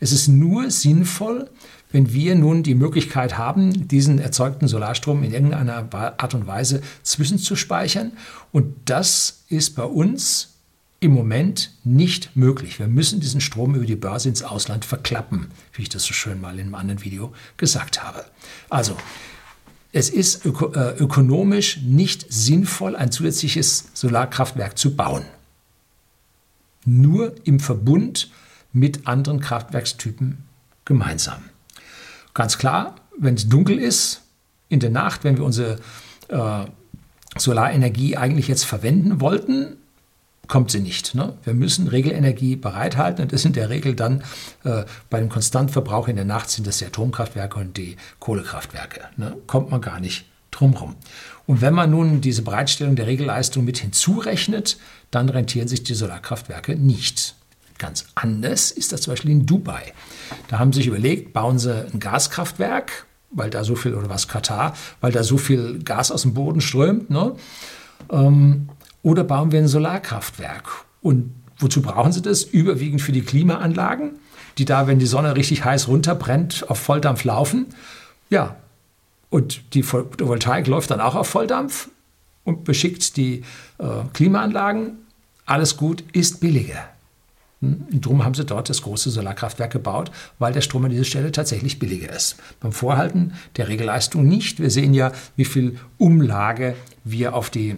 Es 0.00 0.10
ist 0.10 0.26
nur 0.26 0.70
sinnvoll, 0.70 1.48
wenn 1.92 2.12
wir 2.12 2.34
nun 2.34 2.64
die 2.64 2.74
Möglichkeit 2.74 3.38
haben, 3.38 3.88
diesen 3.88 4.18
erzeugten 4.18 4.66
Solarstrom 4.66 5.22
in 5.22 5.32
irgendeiner 5.32 5.88
Art 5.94 6.34
und 6.34 6.46
Weise 6.46 6.82
zwischenzuspeichern. 7.02 8.12
Und 8.52 8.74
das 8.84 9.44
ist 9.48 9.76
bei 9.76 9.84
uns 9.84 10.54
im 11.00 11.12
Moment 11.12 11.70
nicht 11.84 12.34
möglich. 12.34 12.80
Wir 12.80 12.88
müssen 12.88 13.20
diesen 13.20 13.40
Strom 13.40 13.76
über 13.76 13.86
die 13.86 13.96
Börse 13.96 14.28
ins 14.28 14.42
Ausland 14.42 14.84
verklappen, 14.84 15.46
wie 15.72 15.82
ich 15.82 15.88
das 15.88 16.02
so 16.02 16.12
schön 16.12 16.40
mal 16.40 16.54
in 16.54 16.66
einem 16.66 16.74
anderen 16.74 17.04
Video 17.04 17.32
gesagt 17.56 18.02
habe. 18.02 18.24
Also, 18.68 18.96
es 19.92 20.10
ist 20.10 20.44
öko 20.44 20.72
äh, 20.72 20.96
ökonomisch 20.98 21.78
nicht 21.82 22.26
sinnvoll, 22.32 22.94
ein 22.96 23.10
zusätzliches 23.10 23.90
Solarkraftwerk 23.94 24.76
zu 24.76 24.94
bauen. 24.96 25.24
Nur 26.84 27.34
im 27.44 27.60
Verbund 27.60 28.30
mit 28.72 29.06
anderen 29.06 29.40
Kraftwerkstypen 29.40 30.44
gemeinsam. 30.84 31.42
Ganz 32.34 32.58
klar, 32.58 32.96
wenn 33.18 33.34
es 33.34 33.48
dunkel 33.48 33.78
ist, 33.78 34.22
in 34.68 34.80
der 34.80 34.90
Nacht, 34.90 35.24
wenn 35.24 35.36
wir 35.36 35.44
unsere 35.44 35.78
äh, 36.28 36.64
Solarenergie 37.36 38.16
eigentlich 38.16 38.48
jetzt 38.48 38.64
verwenden 38.64 39.20
wollten, 39.20 39.76
kommt 40.48 40.70
sie 40.70 40.80
nicht. 40.80 41.14
Ne? 41.14 41.34
Wir 41.44 41.54
müssen 41.54 41.88
Regelenergie 41.88 42.56
bereithalten 42.56 43.22
und 43.22 43.32
das 43.32 43.44
in 43.44 43.52
der 43.52 43.70
Regel 43.70 43.94
dann 43.94 44.24
äh, 44.64 44.84
bei 45.10 45.20
dem 45.20 45.28
Konstantverbrauch 45.28 46.08
in 46.08 46.16
der 46.16 46.24
Nacht 46.24 46.50
sind 46.50 46.66
das 46.66 46.78
die 46.78 46.86
Atomkraftwerke 46.86 47.60
und 47.60 47.76
die 47.76 47.96
Kohlekraftwerke. 48.18 49.02
Ne? 49.16 49.36
Kommt 49.46 49.70
man 49.70 49.80
gar 49.80 50.00
nicht 50.00 50.24
drumherum. 50.50 50.96
Und 51.46 51.60
wenn 51.60 51.74
man 51.74 51.90
nun 51.90 52.20
diese 52.20 52.42
Bereitstellung 52.42 52.96
der 52.96 53.06
Regelleistung 53.06 53.64
mit 53.64 53.78
hinzurechnet, 53.78 54.78
dann 55.10 55.28
rentieren 55.28 55.68
sich 55.68 55.82
die 55.82 55.94
Solarkraftwerke 55.94 56.76
nicht. 56.76 57.34
Ganz 57.78 58.06
anders 58.16 58.70
ist 58.70 58.92
das 58.92 59.02
zum 59.02 59.12
Beispiel 59.12 59.30
in 59.30 59.46
Dubai. 59.46 59.92
Da 60.48 60.58
haben 60.58 60.72
sie 60.72 60.78
sich 60.78 60.88
überlegt, 60.88 61.32
bauen 61.32 61.58
sie 61.58 61.86
ein 61.86 62.00
Gaskraftwerk, 62.00 63.06
weil 63.30 63.50
da 63.50 63.62
so 63.62 63.76
viel, 63.76 63.94
oder 63.94 64.08
was 64.08 64.26
Katar, 64.26 64.74
weil 65.00 65.12
da 65.12 65.22
so 65.22 65.38
viel 65.38 65.82
Gas 65.82 66.10
aus 66.10 66.22
dem 66.22 66.34
Boden 66.34 66.60
strömt. 66.60 67.08
Ne? 67.08 67.36
Ähm, 68.10 68.68
oder 69.02 69.24
bauen 69.24 69.52
wir 69.52 69.60
ein 69.60 69.68
Solarkraftwerk? 69.68 70.84
Und 71.00 71.34
wozu 71.58 71.82
brauchen 71.82 72.12
Sie 72.12 72.22
das? 72.22 72.42
Überwiegend 72.42 73.00
für 73.00 73.12
die 73.12 73.22
Klimaanlagen, 73.22 74.18
die 74.58 74.64
da, 74.64 74.86
wenn 74.86 74.98
die 74.98 75.06
Sonne 75.06 75.36
richtig 75.36 75.64
heiß 75.64 75.88
runterbrennt, 75.88 76.68
auf 76.68 76.78
Volldampf 76.78 77.24
laufen. 77.24 77.66
Ja, 78.30 78.56
und 79.30 79.74
die 79.74 79.82
Photovoltaik 79.82 80.66
läuft 80.66 80.90
dann 80.90 81.00
auch 81.00 81.14
auf 81.14 81.28
Volldampf 81.28 81.90
und 82.44 82.64
beschickt 82.64 83.16
die 83.16 83.42
äh, 83.78 83.84
Klimaanlagen. 84.14 84.98
Alles 85.44 85.76
gut, 85.76 86.02
ist 86.12 86.40
billiger. 86.40 86.88
Hm? 87.60 87.86
Und 87.92 88.04
darum 88.04 88.24
haben 88.24 88.34
sie 88.34 88.44
dort 88.44 88.70
das 88.70 88.82
große 88.82 89.10
Solarkraftwerk 89.10 89.72
gebaut, 89.72 90.10
weil 90.38 90.52
der 90.52 90.60
Strom 90.62 90.84
an 90.84 90.90
dieser 90.90 91.04
Stelle 91.04 91.32
tatsächlich 91.32 91.78
billiger 91.78 92.10
ist. 92.12 92.36
Beim 92.60 92.72
Vorhalten 92.72 93.34
der 93.56 93.68
Regelleistung 93.68 94.26
nicht. 94.26 94.60
Wir 94.60 94.70
sehen 94.70 94.94
ja, 94.94 95.12
wie 95.36 95.44
viel 95.44 95.78
Umlage 95.98 96.74
wir 97.04 97.34
auf 97.34 97.50
die 97.50 97.76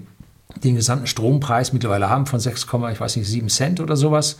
den 0.63 0.77
gesamten 0.77 1.07
Strompreis 1.07 1.73
mittlerweile 1.73 2.11
haben 2.11 2.27
von 2.27 2.41
6, 2.41 2.67
ich 2.93 3.01
weiß 3.01 3.17
nicht, 3.17 3.29
7 3.29 3.49
Cent 3.49 3.81
oder 3.81 3.97
sowas 3.97 4.37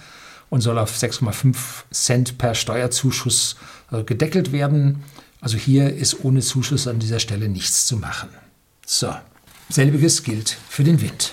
und 0.51 0.61
soll 0.61 0.79
auf 0.79 0.97
6,5 0.97 1.57
Cent 1.91 2.39
per 2.39 2.55
Steuerzuschuss 2.55 3.57
äh, 3.93 4.03
gedeckelt 4.03 4.53
werden. 4.53 5.03
Also 5.41 5.57
hier 5.57 5.95
ist 5.95 6.25
ohne 6.25 6.41
Zuschuss 6.41 6.87
an 6.87 6.99
dieser 6.99 7.21
Stelle 7.21 7.49
nichts 7.49 7.87
zu 7.87 7.97
machen. 7.97 8.29
So, 8.85 9.15
selbiges 9.69 10.23
gilt 10.23 10.57
für 10.69 10.85
den 10.85 11.01
Wind. 11.01 11.31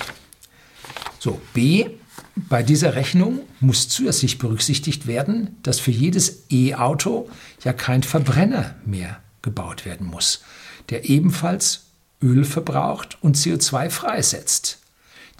So, 1.20 1.42
B, 1.54 1.90
bei 2.36 2.62
dieser 2.62 2.96
Rechnung 2.96 3.40
muss 3.60 3.90
zusätzlich 3.90 4.38
berücksichtigt 4.38 5.08
werden, 5.08 5.58
dass 5.64 5.80
für 5.80 5.92
jedes 5.92 6.44
E-Auto 6.52 7.30
ja 7.64 7.74
kein 7.74 8.04
Verbrenner 8.04 8.76
mehr 8.86 9.20
gebaut 9.42 9.86
werden 9.86 10.08
muss, 10.08 10.42
der 10.90 11.10
ebenfalls 11.10 11.87
Öl 12.22 12.46
verbraucht 12.46 13.18
und 13.22 13.38
CO2 13.38 13.90
freisetzt. 13.90 14.80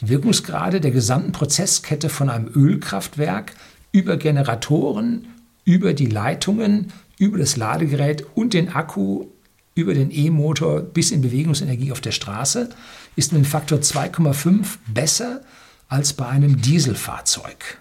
Die 0.02 0.10
Wirkungsgrade 0.10 0.80
der 0.80 0.92
gesamten 0.92 1.32
Prozesskette 1.32 2.10
von 2.10 2.30
einem 2.30 2.50
Ölkraftwerk 2.54 3.54
über 3.92 4.18
Generatoren, 4.18 5.28
über 5.66 5.94
die 5.94 6.06
Leitungen, 6.06 6.94
über 7.18 7.40
das 7.40 7.58
Ladegerät 7.58 8.26
und 8.36 8.54
den 8.54 8.70
Akku, 8.70 9.26
über 9.74 9.94
den 9.94 10.12
E-Motor 10.12 10.82
bis 10.82 11.12
in 11.12 11.22
Bewegungsenergie 11.22 11.92
auf 11.92 12.02
der 12.02 12.12
Straße 12.12 12.70
ist 13.16 13.34
mit 13.34 13.46
Faktor 13.48 13.80
2,5 13.80 14.78
besser 14.88 15.42
als 15.88 16.14
bei 16.14 16.28
einem 16.28 16.62
Dieselfahrzeug. 16.62 17.78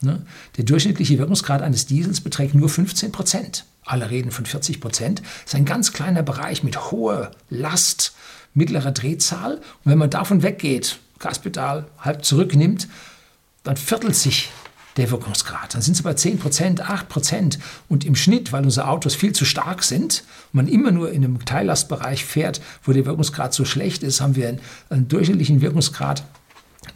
Ne? 0.00 0.24
Der 0.56 0.64
durchschnittliche 0.64 1.18
Wirkungsgrad 1.18 1.62
eines 1.62 1.86
Diesels 1.86 2.20
beträgt 2.20 2.54
nur 2.54 2.68
15 2.68 3.12
Prozent. 3.12 3.64
Alle 3.86 4.10
reden 4.10 4.32
von 4.32 4.44
40 4.44 4.80
Prozent. 4.80 5.22
Ist 5.44 5.54
ein 5.54 5.64
ganz 5.64 5.92
kleiner 5.92 6.22
Bereich 6.22 6.62
mit 6.64 6.90
hoher 6.90 7.30
Last, 7.48 8.14
mittlerer 8.52 8.90
Drehzahl. 8.90 9.56
Und 9.56 9.90
wenn 9.90 9.98
man 9.98 10.10
davon 10.10 10.42
weggeht, 10.42 10.98
Gaspedal 11.20 11.86
halb 12.00 12.24
zurücknimmt, 12.24 12.88
dann 13.62 13.76
viertelt 13.76 14.16
sich 14.16 14.50
der 14.96 15.10
Wirkungsgrad. 15.10 15.74
Dann 15.74 15.82
sind 15.82 15.96
sie 15.96 16.02
bei 16.02 16.14
10 16.14 16.38
Prozent, 16.38 16.80
8 16.80 17.08
Prozent. 17.08 17.58
Und 17.88 18.04
im 18.04 18.16
Schnitt, 18.16 18.52
weil 18.52 18.64
unsere 18.64 18.88
Autos 18.88 19.14
viel 19.14 19.32
zu 19.32 19.44
stark 19.44 19.82
sind 19.82 20.24
und 20.52 20.56
man 20.56 20.68
immer 20.68 20.90
nur 20.90 21.12
in 21.12 21.24
einem 21.24 21.44
Teillastbereich 21.44 22.24
fährt, 22.24 22.60
wo 22.82 22.92
der 22.92 23.06
Wirkungsgrad 23.06 23.54
so 23.54 23.64
schlecht 23.64 24.02
ist, 24.02 24.20
haben 24.20 24.36
wir 24.36 24.48
einen, 24.48 24.60
einen 24.90 25.08
durchschnittlichen 25.08 25.60
Wirkungsgrad 25.60 26.24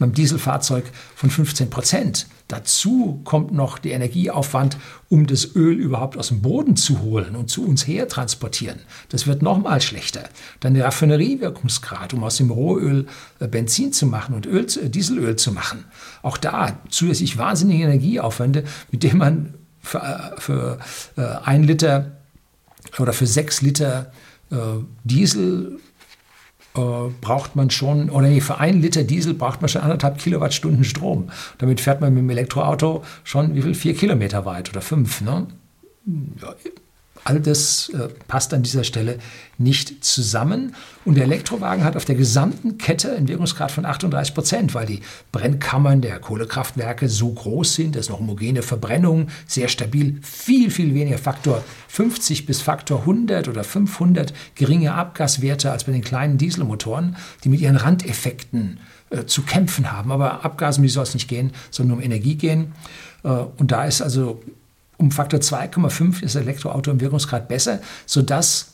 beim 0.01 0.13
Dieselfahrzeug 0.13 0.83
von 1.15 1.29
15 1.29 1.69
Prozent. 1.69 2.27
Dazu 2.49 3.21
kommt 3.23 3.53
noch 3.53 3.77
der 3.77 3.93
Energieaufwand, 3.93 4.75
um 5.07 5.25
das 5.25 5.55
Öl 5.55 5.79
überhaupt 5.79 6.17
aus 6.17 6.27
dem 6.27 6.41
Boden 6.41 6.75
zu 6.75 6.99
holen 6.99 7.37
und 7.37 7.49
zu 7.49 7.65
uns 7.65 7.87
her 7.87 8.09
transportieren. 8.09 8.79
Das 9.07 9.25
wird 9.25 9.41
nochmal 9.41 9.79
schlechter. 9.79 10.27
Dann 10.59 10.73
der 10.73 10.83
Raffineriewirkungsgrad, 10.85 12.13
um 12.13 12.25
aus 12.25 12.37
dem 12.37 12.51
Rohöl 12.51 13.07
äh, 13.39 13.47
Benzin 13.47 13.93
zu 13.93 14.05
machen 14.05 14.35
und 14.35 14.45
Öl, 14.45 14.65
äh, 14.65 14.89
Dieselöl 14.89 15.37
zu 15.37 15.53
machen. 15.53 15.85
Auch 16.23 16.35
da 16.37 16.77
zusätzlich 16.89 17.37
wahnsinnige 17.37 17.85
Energieaufwände, 17.85 18.65
mit 18.91 19.03
denen 19.03 19.19
man 19.19 19.53
für, 19.79 19.99
äh, 19.99 20.41
für 20.41 20.79
ein 21.45 21.63
Liter 21.63 22.17
oder 22.99 23.13
für 23.13 23.27
sechs 23.27 23.61
Liter 23.61 24.11
Diesel 25.05 25.79
braucht 26.73 27.55
man 27.55 27.69
schon, 27.69 28.09
oder 28.09 28.27
nee, 28.27 28.41
für 28.41 28.59
einen 28.59 28.81
Liter 28.81 29.03
Diesel 29.03 29.33
braucht 29.33 29.61
man 29.61 29.69
schon 29.69 29.81
anderthalb 29.81 30.17
Kilowattstunden 30.17 30.83
Strom. 30.83 31.29
Damit 31.57 31.81
fährt 31.81 32.01
man 32.01 32.13
mit 32.13 32.23
dem 32.23 32.29
Elektroauto 32.29 33.03
schon 33.23 33.55
wie 33.55 33.61
viel? 33.61 33.75
Vier 33.75 33.95
Kilometer 33.95 34.45
weit 34.45 34.69
oder 34.69 34.81
fünf. 34.81 35.21
Ne? 35.21 35.47
Ja, 36.41 36.55
All 37.23 37.39
das 37.39 37.89
äh, 37.89 38.07
passt 38.27 38.53
an 38.53 38.63
dieser 38.63 38.83
Stelle 38.83 39.19
nicht 39.57 40.03
zusammen. 40.03 40.75
Und 41.05 41.15
der 41.15 41.25
Elektrowagen 41.25 41.83
hat 41.83 41.95
auf 41.95 42.05
der 42.05 42.15
gesamten 42.15 42.77
Kette 42.77 43.15
einen 43.15 43.27
Wirkungsgrad 43.27 43.71
von 43.71 43.85
38 43.85 44.33
Prozent, 44.33 44.73
weil 44.73 44.87
die 44.87 45.01
Brennkammern 45.31 46.01
der 46.01 46.19
Kohlekraftwerke 46.19 47.09
so 47.09 47.31
groß 47.31 47.75
sind, 47.75 47.95
dass 47.95 48.09
noch 48.09 48.19
homogene 48.19 48.63
Verbrennung, 48.63 49.27
sehr 49.45 49.67
stabil, 49.67 50.19
viel, 50.23 50.71
viel 50.71 50.95
weniger, 50.95 51.19
Faktor 51.19 51.63
50 51.89 52.45
bis 52.45 52.61
Faktor 52.61 53.01
100 53.01 53.47
oder 53.47 53.63
500 53.63 54.33
geringe 54.55 54.93
Abgaswerte 54.93 55.71
als 55.71 55.83
bei 55.83 55.91
den 55.91 56.03
kleinen 56.03 56.37
Dieselmotoren, 56.37 57.17
die 57.43 57.49
mit 57.49 57.61
ihren 57.61 57.75
Randeffekten 57.75 58.79
äh, 59.11 59.25
zu 59.25 59.43
kämpfen 59.43 59.91
haben. 59.91 60.11
Aber 60.11 60.43
Abgasen, 60.43 60.83
wie 60.83 60.89
soll 60.89 61.03
es 61.03 61.13
nicht 61.13 61.27
gehen, 61.27 61.51
sondern 61.69 61.97
um 61.97 62.03
Energie 62.03 62.35
gehen. 62.35 62.73
Äh, 63.23 63.29
und 63.29 63.71
da 63.71 63.85
ist 63.85 64.01
also 64.01 64.41
um 65.01 65.11
Faktor 65.11 65.39
2,5 65.39 66.21
ist 66.23 66.35
Elektroauto 66.35 66.91
im 66.91 67.01
Wirkungsgrad 67.01 67.47
besser, 67.47 67.79
sodass 68.05 68.73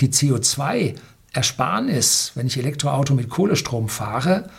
die 0.00 0.08
CO2-Ersparnis, 0.08 2.32
wenn 2.34 2.48
ich 2.48 2.58
Elektroauto 2.58 3.14
mit 3.14 3.30
Kohlestrom 3.30 3.88
fahre, 3.88 4.50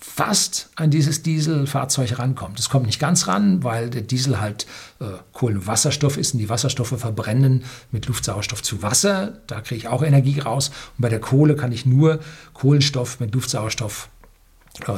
fast 0.00 0.70
an 0.76 0.90
dieses 0.90 1.22
Dieselfahrzeug 1.22 2.18
rankommt. 2.18 2.58
Es 2.58 2.70
kommt 2.70 2.86
nicht 2.86 2.98
ganz 2.98 3.28
ran, 3.28 3.62
weil 3.62 3.90
der 3.90 4.00
Diesel 4.00 4.40
halt 4.40 4.66
äh, 4.98 5.04
Kohlenwasserstoff 5.32 6.16
ist 6.16 6.32
und 6.32 6.40
die 6.40 6.48
Wasserstoffe 6.48 6.98
verbrennen 6.98 7.64
mit 7.92 8.06
Luftsauerstoff 8.06 8.62
zu 8.62 8.82
Wasser. 8.82 9.40
Da 9.46 9.60
kriege 9.60 9.76
ich 9.76 9.88
auch 9.88 10.02
Energie 10.02 10.40
raus. 10.40 10.70
Und 10.96 11.02
bei 11.02 11.10
der 11.10 11.20
Kohle 11.20 11.54
kann 11.54 11.70
ich 11.70 11.84
nur 11.84 12.20
Kohlenstoff 12.54 13.20
mit 13.20 13.34
Luftsauerstoff 13.34 14.08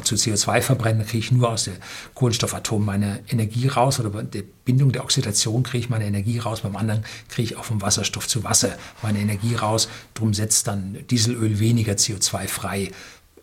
zu 0.02 0.14
CO2 0.14 0.60
verbrennen, 0.60 1.06
kriege 1.06 1.18
ich 1.18 1.32
nur 1.32 1.50
aus 1.50 1.64
dem 1.64 1.74
Kohlenstoffatom 2.14 2.84
meine 2.84 3.20
Energie 3.28 3.68
raus 3.68 3.98
oder 4.00 4.10
bei 4.10 4.22
der 4.22 4.44
Bindung 4.64 4.92
der 4.92 5.02
Oxidation 5.02 5.62
kriege 5.62 5.84
ich 5.84 5.90
meine 5.90 6.06
Energie 6.06 6.38
raus, 6.38 6.60
beim 6.60 6.76
anderen 6.76 7.04
kriege 7.28 7.52
ich 7.52 7.56
auch 7.56 7.64
vom 7.64 7.82
Wasserstoff 7.82 8.28
zu 8.28 8.44
Wasser 8.44 8.76
meine 9.02 9.18
Energie 9.18 9.54
raus. 9.54 9.88
Drum 10.14 10.34
setzt 10.34 10.66
dann 10.66 10.98
Dieselöl 11.10 11.58
weniger 11.58 11.94
CO2 11.94 12.48
frei, 12.48 12.90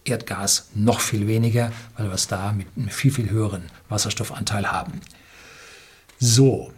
Erdgas 0.06 0.70
noch 0.74 1.02
viel 1.02 1.28
weniger, 1.28 1.72
weil 1.98 2.08
wir 2.08 2.14
es 2.14 2.28
da 2.28 2.52
mit 2.52 2.68
einem 2.76 2.90
viel, 2.90 3.12
viel 3.12 3.30
höheren 3.30 3.64
Wasserstoffanteil 3.90 4.72
haben. 4.72 5.02
So, 6.20 6.72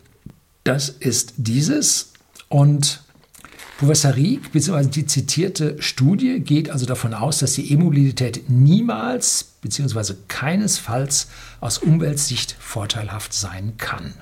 das 0.63 0.89
ist 0.89 1.33
dieses 1.37 2.13
und 2.49 3.03
Professor 3.81 4.15
Rieck, 4.15 4.51
beziehungsweise 4.51 4.91
die 4.91 5.07
zitierte 5.07 5.75
Studie, 5.81 6.39
geht 6.41 6.69
also 6.69 6.85
davon 6.85 7.15
aus, 7.15 7.39
dass 7.39 7.53
die 7.53 7.73
E-Mobilität 7.73 8.47
niemals, 8.47 9.55
beziehungsweise 9.59 10.19
keinesfalls 10.27 11.29
aus 11.61 11.79
Umweltsicht 11.79 12.55
vorteilhaft 12.59 13.33
sein 13.33 13.73
kann. 13.77 14.13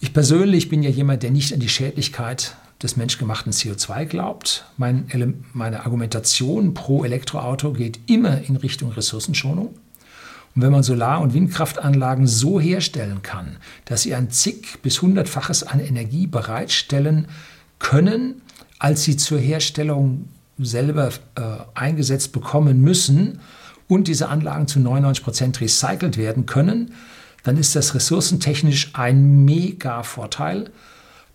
Ich 0.00 0.14
persönlich 0.14 0.70
bin 0.70 0.82
ja 0.82 0.88
jemand, 0.88 1.22
der 1.22 1.32
nicht 1.32 1.52
an 1.52 1.60
die 1.60 1.68
Schädlichkeit 1.68 2.56
des 2.82 2.96
menschgemachten 2.96 3.52
CO2 3.52 4.06
glaubt. 4.06 4.64
Mein, 4.78 5.44
meine 5.52 5.84
Argumentation 5.84 6.72
pro 6.72 7.04
Elektroauto 7.04 7.74
geht 7.74 8.00
immer 8.06 8.40
in 8.40 8.56
Richtung 8.56 8.90
Ressourcenschonung. 8.92 9.74
Und 10.56 10.62
wenn 10.62 10.72
man 10.72 10.82
Solar- 10.82 11.20
und 11.20 11.34
Windkraftanlagen 11.34 12.26
so 12.26 12.58
herstellen 12.58 13.22
kann, 13.22 13.58
dass 13.84 14.02
sie 14.02 14.14
ein 14.14 14.30
zig- 14.30 14.80
bis 14.82 15.00
hundertfaches 15.02 15.62
an 15.62 15.78
Energie 15.78 16.26
bereitstellen 16.26 17.28
können, 17.80 18.42
als 18.78 19.02
sie 19.02 19.16
zur 19.16 19.40
Herstellung 19.40 20.28
selber 20.58 21.08
äh, 21.34 21.42
eingesetzt 21.74 22.32
bekommen 22.32 22.80
müssen 22.80 23.40
und 23.88 24.06
diese 24.06 24.28
Anlagen 24.28 24.68
zu 24.68 24.78
99 24.78 25.24
Prozent 25.24 25.60
recycelt 25.60 26.16
werden 26.16 26.46
können, 26.46 26.94
dann 27.42 27.56
ist 27.56 27.74
das 27.74 27.94
ressourcentechnisch 27.94 28.90
ein 28.92 29.44
Mega-Vorteil 29.44 30.70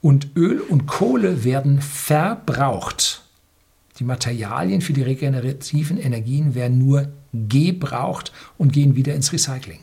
und 0.02 0.30
Öl 0.38 0.62
und 0.62 0.86
Kohle 0.86 1.44
werden 1.44 1.82
verbraucht. 1.82 3.24
Die 4.00 4.04
Materialien 4.04 4.82
für 4.82 4.94
die 4.94 5.02
regenerativen 5.02 5.98
Energien 5.98 6.54
werden 6.54 6.78
nur 6.78 7.10
gebraucht 7.34 8.32
und 8.58 8.72
gehen 8.72 8.96
wieder 8.96 9.16
ins 9.16 9.34
Recycling. 9.34 9.80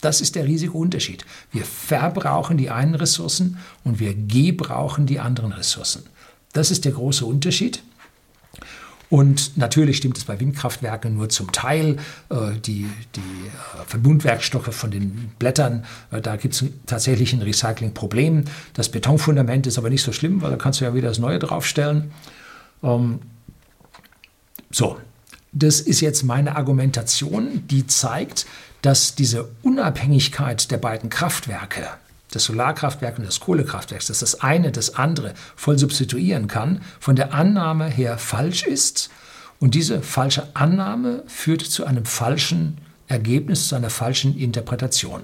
Das 0.00 0.20
ist 0.20 0.34
der 0.34 0.44
riesige 0.44 0.72
Unterschied. 0.72 1.24
Wir 1.52 1.64
verbrauchen 1.64 2.56
die 2.56 2.70
einen 2.70 2.94
Ressourcen 2.94 3.58
und 3.84 4.00
wir 4.00 4.14
gebrauchen 4.14 5.06
die 5.06 5.20
anderen 5.20 5.52
Ressourcen. 5.52 6.04
Das 6.52 6.70
ist 6.70 6.84
der 6.84 6.92
große 6.92 7.24
Unterschied. 7.24 7.82
Und 9.10 9.56
natürlich 9.56 9.96
stimmt 9.96 10.18
es 10.18 10.24
bei 10.24 10.38
Windkraftwerken 10.38 11.14
nur 11.14 11.28
zum 11.28 11.50
Teil. 11.50 11.96
Äh, 12.30 12.52
die, 12.64 12.86
die 13.16 13.20
äh, 13.20 13.84
Verbundwerkstoffe 13.86 14.72
von 14.72 14.92
den 14.92 15.32
Blättern, 15.38 15.84
äh, 16.12 16.20
da 16.20 16.36
gibt 16.36 16.54
es 16.54 16.64
tatsächlich 16.86 17.32
ein 17.32 17.42
Recyclingproblem. 17.42 18.44
Das 18.72 18.88
Betonfundament 18.88 19.66
ist 19.66 19.78
aber 19.78 19.90
nicht 19.90 20.02
so 20.02 20.12
schlimm, 20.12 20.42
weil 20.42 20.50
da 20.50 20.56
kannst 20.56 20.80
du 20.80 20.84
ja 20.84 20.94
wieder 20.94 21.08
das 21.08 21.18
Neue 21.18 21.40
draufstellen. 21.40 22.12
Ähm, 22.84 23.18
so, 24.70 24.96
das 25.52 25.80
ist 25.80 26.00
jetzt 26.00 26.22
meine 26.22 26.54
Argumentation, 26.54 27.66
die 27.66 27.88
zeigt, 27.88 28.46
dass 28.82 29.14
diese 29.14 29.48
Unabhängigkeit 29.62 30.70
der 30.70 30.78
beiden 30.78 31.10
Kraftwerke, 31.10 31.88
des 32.34 32.44
Solarkraftwerks 32.44 33.18
und 33.18 33.26
des 33.26 33.40
Kohlekraftwerks, 33.40 34.06
dass 34.06 34.20
das 34.20 34.40
eine 34.40 34.70
das 34.72 34.94
andere 34.94 35.34
voll 35.56 35.78
substituieren 35.78 36.46
kann, 36.46 36.80
von 37.00 37.16
der 37.16 37.34
Annahme 37.34 37.86
her 37.86 38.18
falsch 38.18 38.62
ist. 38.62 39.10
Und 39.58 39.74
diese 39.74 40.00
falsche 40.00 40.48
Annahme 40.54 41.22
führt 41.26 41.62
zu 41.62 41.84
einem 41.84 42.04
falschen 42.04 42.78
Ergebnis, 43.08 43.68
zu 43.68 43.74
einer 43.74 43.90
falschen 43.90 44.38
Interpretation. 44.38 45.22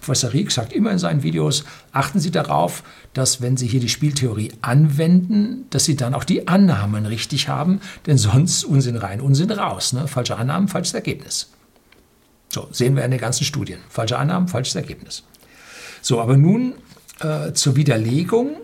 Professor 0.00 0.32
Rieck 0.32 0.50
sagt 0.50 0.72
immer 0.72 0.90
in 0.90 0.98
seinen 0.98 1.22
Videos, 1.22 1.64
achten 1.92 2.18
Sie 2.18 2.30
darauf, 2.30 2.82
dass 3.12 3.42
wenn 3.42 3.56
Sie 3.56 3.66
hier 3.66 3.80
die 3.80 3.88
Spieltheorie 3.88 4.52
anwenden, 4.62 5.66
dass 5.70 5.84
Sie 5.84 5.96
dann 5.96 6.14
auch 6.14 6.24
die 6.24 6.48
Annahmen 6.48 7.06
richtig 7.06 7.48
haben, 7.48 7.80
denn 8.06 8.16
sonst 8.16 8.64
Unsinn 8.64 8.96
rein, 8.96 9.20
Unsinn 9.20 9.50
raus. 9.50 9.92
Ne? 9.92 10.08
Falsche 10.08 10.36
Annahmen, 10.36 10.68
falsches 10.68 10.94
Ergebnis. 10.94 11.50
So, 12.48 12.68
sehen 12.72 12.96
wir 12.96 13.04
in 13.04 13.10
den 13.10 13.20
ganzen 13.20 13.44
Studien. 13.44 13.80
Falsche 13.88 14.18
Annahmen, 14.18 14.48
falsches 14.48 14.74
Ergebnis. 14.74 15.22
So, 16.00 16.20
aber 16.20 16.36
nun 16.36 16.74
äh, 17.20 17.52
zur 17.52 17.76
Widerlegung 17.76 18.56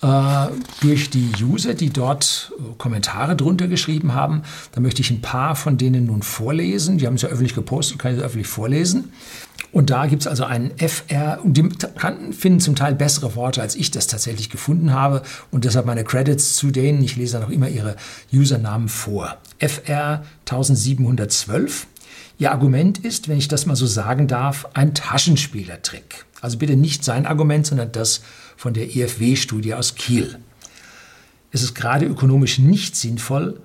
äh, 0.00 0.46
durch 0.80 1.10
die 1.10 1.30
User, 1.42 1.74
die 1.74 1.90
dort 1.90 2.52
äh, 2.58 2.74
Kommentare 2.78 3.34
drunter 3.34 3.66
geschrieben 3.66 4.14
haben. 4.14 4.42
Da 4.72 4.80
möchte 4.80 5.02
ich 5.02 5.10
ein 5.10 5.20
paar 5.20 5.56
von 5.56 5.76
denen 5.76 6.06
nun 6.06 6.22
vorlesen. 6.22 6.98
Die 6.98 7.06
haben 7.06 7.14
es 7.14 7.22
ja 7.22 7.28
öffentlich 7.28 7.54
gepostet, 7.54 7.98
kann 7.98 8.12
ich 8.12 8.18
es 8.18 8.24
öffentlich 8.24 8.46
vorlesen. 8.46 9.12
Und 9.70 9.90
da 9.90 10.06
gibt 10.06 10.22
es 10.22 10.28
also 10.28 10.44
einen 10.44 10.70
FR, 10.78 11.40
und 11.44 11.54
die 11.54 11.68
finden 12.32 12.60
zum 12.60 12.74
Teil 12.74 12.94
bessere 12.94 13.34
Worte, 13.34 13.60
als 13.60 13.74
ich 13.74 13.90
das 13.90 14.06
tatsächlich 14.06 14.48
gefunden 14.48 14.92
habe. 14.92 15.22
Und 15.50 15.64
deshalb 15.64 15.84
meine 15.84 16.04
Credits 16.04 16.54
zu 16.54 16.70
denen. 16.70 17.02
Ich 17.02 17.16
lese 17.16 17.38
dann 17.38 17.46
auch 17.46 17.52
immer 17.52 17.68
ihre 17.68 17.96
Usernamen 18.32 18.88
vor. 18.88 19.36
FR 19.58 20.24
1712 20.48 21.86
Ihr 22.38 22.52
Argument 22.52 22.98
ist, 22.98 23.28
wenn 23.28 23.36
ich 23.36 23.48
das 23.48 23.66
mal 23.66 23.74
so 23.74 23.86
sagen 23.86 24.28
darf, 24.28 24.68
ein 24.74 24.94
Taschenspielertrick. 24.94 26.24
Also 26.40 26.58
bitte 26.58 26.76
nicht 26.76 27.02
sein 27.02 27.26
Argument, 27.26 27.66
sondern 27.66 27.90
das 27.90 28.22
von 28.56 28.74
der 28.74 28.94
IFW-Studie 28.94 29.74
aus 29.74 29.96
Kiel. 29.96 30.38
Es 31.50 31.62
ist 31.62 31.74
gerade 31.74 32.06
ökonomisch 32.06 32.60
nicht 32.60 32.94
sinnvoll, 32.94 33.60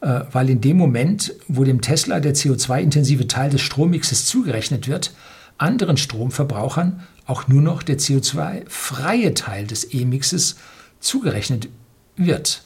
äh, 0.00 0.22
weil 0.32 0.50
in 0.50 0.60
dem 0.60 0.76
Moment, 0.76 1.34
wo 1.46 1.62
dem 1.62 1.80
Tesla 1.80 2.18
der 2.18 2.34
CO2-intensive 2.34 3.28
Teil 3.28 3.50
des 3.50 3.60
Strommixes 3.60 4.26
zugerechnet 4.26 4.88
wird, 4.88 5.14
anderen 5.56 5.96
Stromverbrauchern 5.96 7.02
auch 7.26 7.46
nur 7.46 7.62
noch 7.62 7.84
der 7.84 7.98
CO2-freie 7.98 9.34
Teil 9.34 9.66
des 9.66 9.94
E-Mixes 9.94 10.56
zugerechnet 10.98 11.68
wird. 12.16 12.62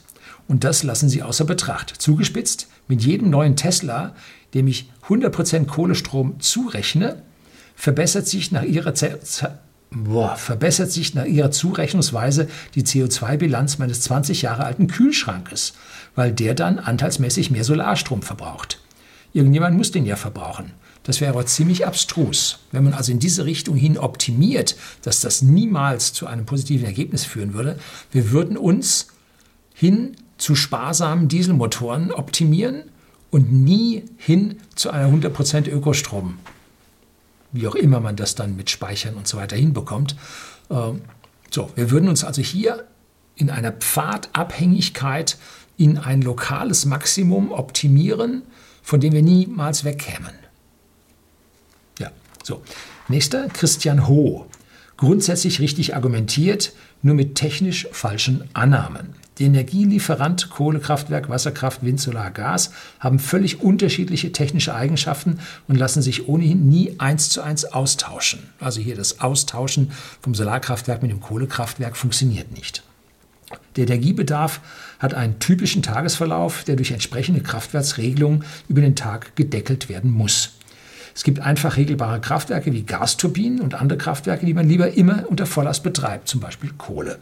Und 0.47 0.63
das 0.63 0.83
lassen 0.83 1.07
Sie 1.07 1.23
außer 1.23 1.45
Betracht. 1.45 1.89
Zugespitzt, 2.01 2.67
mit 2.91 3.03
jedem 3.03 3.29
neuen 3.29 3.55
Tesla, 3.55 4.13
dem 4.53 4.67
ich 4.67 4.91
100% 5.07 5.65
Kohlestrom 5.65 6.41
zurechne, 6.41 7.21
verbessert 7.73 8.27
sich 8.27 8.51
nach 8.51 8.63
ihrer, 8.63 8.93
boah, 9.91 10.35
verbessert 10.35 10.91
sich 10.91 11.15
nach 11.15 11.23
ihrer 11.23 11.51
Zurechnungsweise 11.51 12.49
die 12.75 12.83
CO2-Bilanz 12.83 13.77
meines 13.77 14.01
20 14.01 14.41
Jahre 14.41 14.65
alten 14.65 14.87
Kühlschrankes, 14.87 15.71
weil 16.15 16.33
der 16.33 16.53
dann 16.53 16.79
anteilsmäßig 16.79 17.49
mehr 17.49 17.63
Solarstrom 17.63 18.23
verbraucht. 18.23 18.81
Irgendjemand 19.31 19.77
muss 19.77 19.91
den 19.91 20.05
ja 20.05 20.17
verbrauchen. 20.17 20.73
Das 21.03 21.21
wäre 21.21 21.31
aber 21.31 21.45
ziemlich 21.45 21.87
abstrus. 21.87 22.59
Wenn 22.73 22.83
man 22.83 22.93
also 22.93 23.13
in 23.13 23.19
diese 23.19 23.45
Richtung 23.45 23.77
hin 23.77 23.97
optimiert, 23.97 24.75
dass 25.01 25.21
das 25.21 25.41
niemals 25.41 26.11
zu 26.11 26.27
einem 26.27 26.45
positiven 26.45 26.85
Ergebnis 26.85 27.23
führen 27.23 27.53
würde, 27.53 27.79
wir 28.11 28.31
würden 28.31 28.57
uns 28.57 29.07
hin 29.73 30.17
zu 30.41 30.55
sparsamen 30.55 31.27
Dieselmotoren 31.27 32.11
optimieren 32.11 32.85
und 33.29 33.51
nie 33.53 34.05
hin 34.17 34.59
zu 34.75 34.89
einer 34.89 35.07
100% 35.07 35.69
Ökostrom. 35.69 36.39
Wie 37.51 37.67
auch 37.67 37.75
immer 37.75 37.99
man 37.99 38.15
das 38.15 38.33
dann 38.33 38.55
mit 38.55 38.71
Speichern 38.71 39.13
und 39.15 39.27
so 39.27 39.37
weiter 39.37 39.55
hinbekommt. 39.55 40.15
Ähm, 40.71 41.01
so, 41.51 41.69
wir 41.75 41.91
würden 41.91 42.09
uns 42.09 42.23
also 42.23 42.41
hier 42.41 42.87
in 43.35 43.51
einer 43.51 43.71
Pfadabhängigkeit 43.71 45.37
in 45.77 45.99
ein 45.99 46.23
lokales 46.23 46.85
Maximum 46.85 47.51
optimieren, 47.51 48.41
von 48.81 48.99
dem 48.99 49.13
wir 49.13 49.21
niemals 49.21 49.83
wegkämen. 49.83 50.33
Ja, 51.99 52.11
so. 52.43 52.63
Nächster, 53.09 53.47
Christian 53.49 54.07
Ho. 54.07 54.47
Grundsätzlich 54.97 55.59
richtig 55.59 55.95
argumentiert, 55.95 56.73
nur 57.03 57.13
mit 57.13 57.35
technisch 57.35 57.87
falschen 57.91 58.49
Annahmen. 58.53 59.20
Der 59.39 59.47
Energielieferant 59.47 60.49
Kohlekraftwerk, 60.49 61.29
Wasserkraft, 61.29 61.83
Wind, 61.83 62.01
Solar, 62.01 62.31
Gas 62.31 62.71
haben 62.99 63.17
völlig 63.17 63.61
unterschiedliche 63.61 64.33
technische 64.33 64.75
Eigenschaften 64.75 65.39
und 65.67 65.77
lassen 65.77 66.01
sich 66.01 66.27
ohnehin 66.27 66.67
nie 66.67 66.95
eins 66.99 67.29
zu 67.29 67.41
eins 67.41 67.65
austauschen. 67.65 68.41
Also 68.59 68.81
hier 68.81 68.95
das 68.95 69.21
Austauschen 69.21 69.91
vom 70.21 70.35
Solarkraftwerk 70.35 71.01
mit 71.01 71.11
dem 71.11 71.21
Kohlekraftwerk 71.21 71.95
funktioniert 71.95 72.51
nicht. 72.51 72.83
Der 73.77 73.85
Energiebedarf 73.85 74.59
hat 74.99 75.13
einen 75.13 75.39
typischen 75.39 75.81
Tagesverlauf, 75.81 76.63
der 76.65 76.75
durch 76.75 76.91
entsprechende 76.91 77.41
Kraftwerksregelungen 77.41 78.43
über 78.67 78.81
den 78.81 78.95
Tag 78.95 79.35
gedeckelt 79.35 79.87
werden 79.87 80.11
muss. 80.11 80.51
Es 81.15 81.23
gibt 81.23 81.39
einfach 81.39 81.77
regelbare 81.77 82.21
Kraftwerke 82.21 82.71
wie 82.73 82.83
Gasturbinen 82.83 83.61
und 83.61 83.75
andere 83.75 83.97
Kraftwerke, 83.97 84.45
die 84.45 84.53
man 84.53 84.67
lieber 84.67 84.91
immer 84.91 85.25
unter 85.29 85.45
Volllast 85.45 85.83
betreibt, 85.83 86.27
zum 86.27 86.41
Beispiel 86.41 86.71
Kohle. 86.77 87.19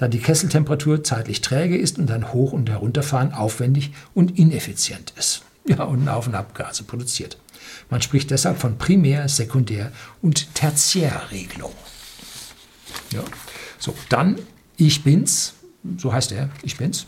Da 0.00 0.08
die 0.08 0.18
Kesseltemperatur 0.18 1.04
zeitlich 1.04 1.42
träge 1.42 1.76
ist 1.76 1.98
und 1.98 2.10
ein 2.10 2.32
Hoch- 2.32 2.54
und 2.54 2.70
Herunterfahren 2.70 3.34
aufwendig 3.34 3.92
und 4.14 4.38
ineffizient 4.38 5.12
ist. 5.18 5.42
Ja, 5.66 5.84
und 5.84 6.08
Auf- 6.08 6.26
und 6.26 6.34
Abgase 6.34 6.84
produziert. 6.84 7.36
Man 7.90 8.00
spricht 8.00 8.30
deshalb 8.30 8.56
von 8.56 8.78
Primär-, 8.78 9.28
Sekundär- 9.28 9.92
und 10.22 10.54
Tertiärregelung. 10.54 11.74
Ja. 13.12 13.22
So, 13.78 13.94
dann 14.08 14.38
Ich 14.78 15.04
bin's, 15.04 15.52
so 15.98 16.14
heißt 16.14 16.32
er, 16.32 16.48
Ich 16.62 16.78
bin's. 16.78 17.04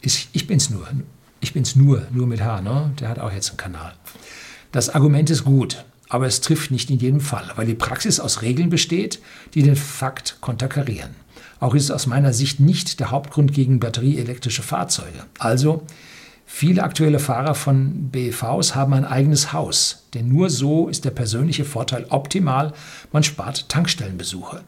Ich, 0.00 0.28
ich 0.32 0.48
bin's 0.48 0.70
nur. 0.70 0.88
Ich 1.38 1.52
bin's 1.52 1.76
nur, 1.76 2.08
nur 2.10 2.26
mit 2.26 2.42
H, 2.42 2.62
ne? 2.62 2.90
Der 2.98 3.10
hat 3.10 3.20
auch 3.20 3.30
jetzt 3.30 3.50
einen 3.50 3.58
Kanal. 3.58 3.94
Das 4.72 4.88
Argument 4.90 5.30
ist 5.30 5.44
gut, 5.44 5.84
aber 6.08 6.26
es 6.26 6.40
trifft 6.40 6.72
nicht 6.72 6.90
in 6.90 6.98
jedem 6.98 7.20
Fall, 7.20 7.52
weil 7.54 7.66
die 7.66 7.74
Praxis 7.74 8.18
aus 8.18 8.42
Regeln 8.42 8.70
besteht, 8.70 9.20
die 9.54 9.62
den 9.62 9.76
Fakt 9.76 10.38
konterkarieren. 10.40 11.22
Auch 11.62 11.76
ist 11.76 11.84
es 11.84 11.90
aus 11.92 12.08
meiner 12.08 12.32
Sicht 12.32 12.58
nicht 12.58 12.98
der 12.98 13.12
Hauptgrund 13.12 13.52
gegen 13.54 13.78
batterieelektrische 13.78 14.64
Fahrzeuge. 14.64 15.26
Also, 15.38 15.86
viele 16.44 16.82
aktuelle 16.82 17.20
Fahrer 17.20 17.54
von 17.54 18.10
BEVs 18.10 18.74
haben 18.74 18.94
ein 18.94 19.04
eigenes 19.04 19.52
Haus, 19.52 20.08
denn 20.12 20.28
nur 20.28 20.50
so 20.50 20.88
ist 20.88 21.04
der 21.04 21.12
persönliche 21.12 21.64
Vorteil 21.64 22.06
optimal, 22.08 22.72
man 23.12 23.22
spart 23.22 23.68
Tankstellenbesuche. 23.68 24.62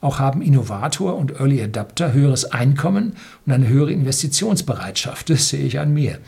Auch 0.00 0.18
haben 0.18 0.42
Innovator 0.42 1.14
und 1.14 1.38
Early 1.38 1.62
Adapter 1.62 2.12
höheres 2.12 2.46
Einkommen 2.46 3.14
und 3.46 3.52
eine 3.52 3.68
höhere 3.68 3.92
Investitionsbereitschaft. 3.92 5.30
Das 5.30 5.50
sehe 5.50 5.64
ich 5.64 5.78
an 5.78 5.94
mir. 5.94 6.18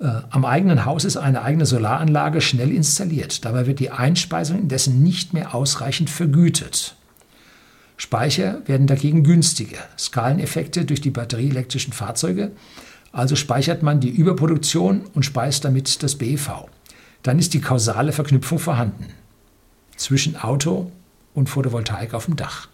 Äh, 0.00 0.06
am 0.30 0.46
eigenen 0.46 0.86
Haus 0.86 1.04
ist 1.04 1.18
eine 1.18 1.42
eigene 1.42 1.66
Solaranlage 1.66 2.40
schnell 2.40 2.70
installiert. 2.70 3.44
Dabei 3.44 3.66
wird 3.66 3.78
die 3.78 3.90
Einspeisung 3.90 4.58
indessen 4.58 5.02
nicht 5.02 5.34
mehr 5.34 5.54
ausreichend 5.54 6.08
vergütet. 6.08 6.96
Speicher 7.96 8.62
werden 8.66 8.86
dagegen 8.86 9.22
günstiger. 9.22 9.78
Skaleneffekte 9.98 10.84
durch 10.84 11.00
die 11.00 11.10
batterieelektrischen 11.10 11.92
Fahrzeuge. 11.92 12.52
Also 13.12 13.36
speichert 13.36 13.82
man 13.82 14.00
die 14.00 14.08
Überproduktion 14.08 15.02
und 15.14 15.24
speist 15.24 15.64
damit 15.64 16.02
das 16.02 16.16
BEV. 16.16 16.66
Dann 17.22 17.38
ist 17.38 17.54
die 17.54 17.60
kausale 17.60 18.12
Verknüpfung 18.12 18.58
vorhanden 18.58 19.06
zwischen 19.96 20.36
Auto 20.36 20.90
und 21.34 21.48
Photovoltaik 21.48 22.14
auf 22.14 22.26
dem 22.26 22.36
Dach. 22.36 22.68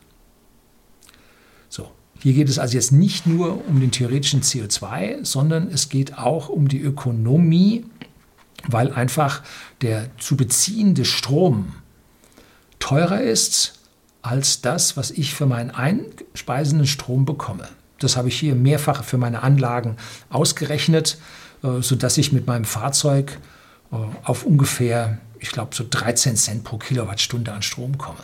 So, 1.69 1.91
hier 2.21 2.33
geht 2.33 2.49
es 2.49 2.59
also 2.59 2.75
jetzt 2.75 2.93
nicht 2.93 3.27
nur 3.27 3.67
um 3.69 3.81
den 3.81 3.91
theoretischen 3.91 4.43
CO2, 4.43 5.25
sondern 5.25 5.69
es 5.69 5.89
geht 5.89 6.17
auch 6.17 6.49
um 6.49 6.69
die 6.69 6.81
Ökonomie, 6.81 7.85
weil 8.67 8.93
einfach 8.93 9.43
der 9.83 10.09
zu 10.19 10.37
beziehende 10.37 11.05
Strom 11.05 11.75
teurer 12.79 13.21
ist 13.21 13.78
als 14.23 14.61
das, 14.61 14.97
was 14.97 15.11
ich 15.11 15.35
für 15.35 15.47
meinen 15.47 15.71
einspeisenden 15.71 16.87
Strom 16.87 17.25
bekomme. 17.25 17.69
Das 17.99 18.17
habe 18.17 18.29
ich 18.29 18.39
hier 18.39 18.55
mehrfach 18.55 19.05
für 19.05 19.19
meine 19.19 19.43
Anlagen 19.43 19.97
ausgerechnet, 20.31 21.19
äh, 21.63 21.81
sodass 21.81 22.19
ich 22.19 22.33
mit 22.33 22.47
meinem 22.47 22.65
Fahrzeug 22.65 23.39
äh, 23.93 23.97
auf 24.25 24.45
ungefähr, 24.45 25.19
ich 25.41 25.51
glaube, 25.51 25.75
so 25.75 25.85
13 25.89 26.37
Cent 26.37 26.65
pro 26.65 26.79
Kilowattstunde 26.79 27.53
an 27.53 27.63
Strom 27.63 27.99
komme. 27.99 28.23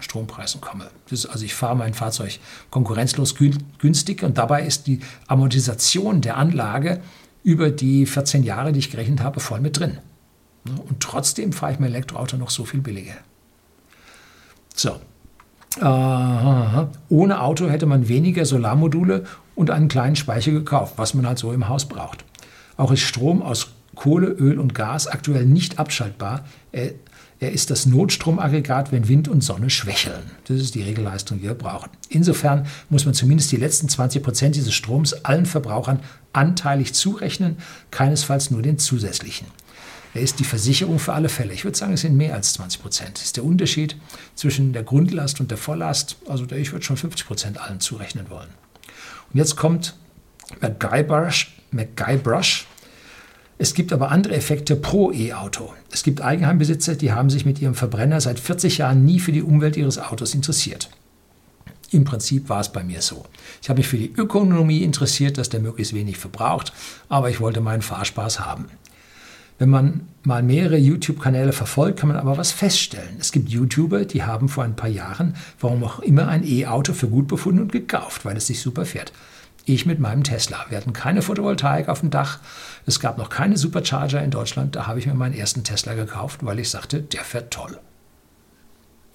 Strompreisen 0.00 0.60
komme. 0.60 0.90
Das, 1.10 1.26
also 1.26 1.44
ich 1.44 1.54
fahre 1.54 1.76
mein 1.76 1.92
Fahrzeug 1.92 2.38
konkurrenzlos 2.70 3.34
günstig 3.78 4.22
und 4.22 4.38
dabei 4.38 4.64
ist 4.64 4.86
die 4.86 5.00
Amortisation 5.26 6.20
der 6.20 6.36
Anlage 6.36 7.00
über 7.42 7.70
die 7.70 8.06
14 8.06 8.44
Jahre, 8.44 8.72
die 8.72 8.78
ich 8.78 8.90
gerechnet 8.90 9.22
habe, 9.22 9.40
voll 9.40 9.60
mit 9.60 9.78
drin. 9.78 9.98
Und 10.66 11.00
trotzdem 11.00 11.52
fahre 11.52 11.72
ich 11.72 11.78
mein 11.78 11.90
Elektroauto 11.90 12.36
noch 12.36 12.50
so 12.50 12.64
viel 12.64 12.80
billiger. 12.80 13.16
So. 14.74 15.00
Ohne 15.76 17.40
Auto 17.40 17.68
hätte 17.68 17.86
man 17.86 18.08
weniger 18.08 18.44
Solarmodule 18.44 19.24
und 19.54 19.70
einen 19.70 19.88
kleinen 19.88 20.16
Speicher 20.16 20.52
gekauft, 20.52 20.94
was 20.96 21.14
man 21.14 21.26
halt 21.26 21.38
so 21.38 21.52
im 21.52 21.68
Haus 21.68 21.86
braucht. 21.86 22.24
Auch 22.76 22.90
ist 22.90 23.00
Strom 23.00 23.42
aus 23.42 23.72
Kohle, 23.94 24.28
Öl 24.28 24.58
und 24.58 24.74
Gas 24.74 25.06
aktuell 25.06 25.44
nicht 25.44 25.78
abschaltbar. 25.78 26.44
Er 26.72 26.92
er 27.40 27.52
ist 27.52 27.70
das 27.70 27.86
Notstromaggregat, 27.86 28.90
wenn 28.90 29.06
Wind 29.06 29.28
und 29.28 29.44
Sonne 29.44 29.70
schwächeln. 29.70 30.22
Das 30.48 30.60
ist 30.60 30.74
die 30.74 30.82
Regelleistung, 30.82 31.38
die 31.38 31.44
wir 31.44 31.54
brauchen. 31.54 31.90
Insofern 32.08 32.66
muss 32.90 33.04
man 33.04 33.14
zumindest 33.14 33.52
die 33.52 33.56
letzten 33.56 33.88
20 33.88 34.24
Prozent 34.24 34.56
dieses 34.56 34.74
Stroms 34.74 35.12
allen 35.24 35.46
Verbrauchern 35.46 36.00
anteilig 36.32 36.94
zurechnen, 36.94 37.58
keinesfalls 37.92 38.50
nur 38.50 38.62
den 38.62 38.78
zusätzlichen. 38.78 39.46
Er 40.18 40.24
ist 40.24 40.40
die 40.40 40.44
Versicherung 40.44 40.98
für 40.98 41.12
alle 41.12 41.28
Fälle. 41.28 41.52
Ich 41.52 41.64
würde 41.64 41.78
sagen, 41.78 41.92
es 41.92 42.00
sind 42.00 42.16
mehr 42.16 42.34
als 42.34 42.54
20 42.54 42.82
Prozent. 42.82 43.18
Das 43.18 43.26
ist 43.26 43.36
der 43.36 43.44
Unterschied 43.44 43.94
zwischen 44.34 44.72
der 44.72 44.82
Grundlast 44.82 45.38
und 45.38 45.52
der 45.52 45.58
Volllast. 45.58 46.16
Also 46.26 46.44
ich 46.50 46.72
würde 46.72 46.84
schon 46.84 46.96
50 46.96 47.24
Prozent 47.24 47.60
allen 47.60 47.78
zurechnen 47.78 48.28
wollen. 48.28 48.48
Und 49.32 49.38
jetzt 49.38 49.54
kommt 49.54 49.94
MacGybrush, 50.60 51.54
MacGybrush 51.70 52.66
es 53.58 53.74
gibt 53.74 53.92
aber 53.92 54.10
andere 54.10 54.34
Effekte 54.34 54.74
pro 54.74 55.12
E-Auto. 55.12 55.72
Es 55.92 56.02
gibt 56.02 56.20
Eigenheimbesitzer, 56.20 56.96
die 56.96 57.12
haben 57.12 57.30
sich 57.30 57.44
mit 57.44 57.60
ihrem 57.60 57.74
Verbrenner 57.74 58.20
seit 58.20 58.40
40 58.40 58.78
Jahren 58.78 59.04
nie 59.04 59.20
für 59.20 59.32
die 59.32 59.42
Umwelt 59.42 59.76
ihres 59.76 59.98
Autos 59.98 60.34
interessiert. 60.34 60.90
Im 61.92 62.04
Prinzip 62.04 62.48
war 62.48 62.60
es 62.60 62.72
bei 62.72 62.82
mir 62.82 63.02
so. 63.02 63.24
Ich 63.62 63.68
habe 63.68 63.78
mich 63.78 63.88
für 63.88 63.98
die 63.98 64.12
Ökonomie 64.12 64.82
interessiert, 64.82 65.38
dass 65.38 65.48
der 65.48 65.60
möglichst 65.60 65.94
wenig 65.94 66.18
verbraucht, 66.18 66.72
aber 67.08 67.30
ich 67.30 67.40
wollte 67.40 67.60
meinen 67.60 67.82
Fahrspaß 67.82 68.40
haben. 68.40 68.66
Wenn 69.58 69.70
man 69.70 70.08
mal 70.22 70.42
mehrere 70.42 70.76
YouTube-Kanäle 70.76 71.52
verfolgt, 71.52 71.98
kann 71.98 72.08
man 72.08 72.16
aber 72.16 72.36
was 72.36 72.52
feststellen. 72.52 73.16
Es 73.18 73.32
gibt 73.32 73.48
YouTuber, 73.48 74.04
die 74.04 74.22
haben 74.22 74.48
vor 74.48 74.62
ein 74.62 74.76
paar 74.76 74.88
Jahren, 74.88 75.34
warum 75.58 75.82
auch 75.82 75.98
immer, 75.98 76.28
ein 76.28 76.44
E-Auto 76.44 76.92
für 76.92 77.08
gut 77.08 77.26
befunden 77.26 77.62
und 77.62 77.72
gekauft, 77.72 78.24
weil 78.24 78.36
es 78.36 78.46
sich 78.46 78.60
super 78.60 78.84
fährt. 78.84 79.12
Ich 79.64 79.84
mit 79.84 79.98
meinem 79.98 80.22
Tesla. 80.22 80.64
Wir 80.68 80.78
hatten 80.78 80.92
keine 80.92 81.22
Photovoltaik 81.22 81.88
auf 81.88 82.00
dem 82.00 82.10
Dach. 82.10 82.38
Es 82.86 83.00
gab 83.00 83.18
noch 83.18 83.28
keine 83.28 83.56
Supercharger 83.56 84.22
in 84.22 84.30
Deutschland. 84.30 84.76
Da 84.76 84.86
habe 84.86 84.98
ich 84.98 85.06
mir 85.06 85.14
meinen 85.14 85.34
ersten 85.34 85.64
Tesla 85.64 85.94
gekauft, 85.94 86.40
weil 86.42 86.58
ich 86.58 86.70
sagte, 86.70 87.02
der 87.02 87.22
fährt 87.22 87.52
toll. 87.52 87.78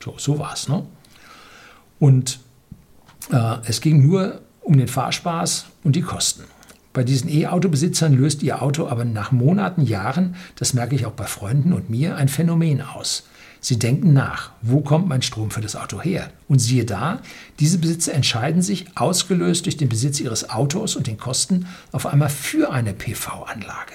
So, 0.03 0.15
so 0.17 0.37
war 0.37 0.53
es. 0.53 0.67
Ne? 0.67 0.85
Und 1.99 2.39
äh, 3.31 3.55
es 3.65 3.81
ging 3.81 4.05
nur 4.05 4.41
um 4.61 4.77
den 4.77 4.87
Fahrspaß 4.87 5.65
und 5.83 5.95
die 5.95 6.01
Kosten. 6.01 6.43
Bei 6.93 7.03
diesen 7.03 7.27
E-Auto-Besitzern 7.27 8.13
löst 8.13 8.43
ihr 8.43 8.61
Auto 8.61 8.87
aber 8.87 9.03
nach 9.03 9.31
Monaten, 9.31 9.81
Jahren, 9.81 10.35
das 10.55 10.75
merke 10.75 10.93
ich 10.95 11.07
auch 11.07 11.13
bei 11.13 11.25
Freunden 11.25 11.73
und 11.73 11.89
mir, 11.89 12.15
ein 12.15 12.27
Phänomen 12.27 12.81
aus. 12.81 13.23
Sie 13.59 13.79
denken 13.79 14.13
nach, 14.13 14.51
wo 14.61 14.81
kommt 14.81 15.07
mein 15.07 15.23
Strom 15.23 15.49
für 15.49 15.61
das 15.61 15.75
Auto 15.75 16.01
her? 16.01 16.29
Und 16.47 16.59
siehe 16.59 16.85
da, 16.85 17.19
diese 17.59 17.79
Besitzer 17.79 18.13
entscheiden 18.13 18.61
sich, 18.61 18.85
ausgelöst 18.95 19.65
durch 19.65 19.77
den 19.77 19.89
Besitz 19.89 20.19
ihres 20.19 20.49
Autos 20.51 20.95
und 20.95 21.07
den 21.07 21.17
Kosten, 21.17 21.65
auf 21.91 22.05
einmal 22.05 22.29
für 22.29 22.71
eine 22.71 22.93
PV-Anlage. 22.93 23.93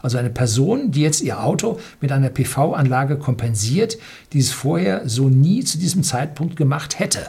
Also 0.00 0.18
eine 0.18 0.30
Person, 0.30 0.92
die 0.92 1.00
jetzt 1.00 1.22
ihr 1.22 1.42
Auto 1.42 1.80
mit 2.00 2.12
einer 2.12 2.28
PV-Anlage 2.28 3.16
kompensiert, 3.16 3.98
die 4.32 4.38
es 4.38 4.52
vorher 4.52 5.08
so 5.08 5.28
nie 5.28 5.64
zu 5.64 5.78
diesem 5.78 6.04
Zeitpunkt 6.04 6.54
gemacht 6.54 7.00
hätte. 7.00 7.26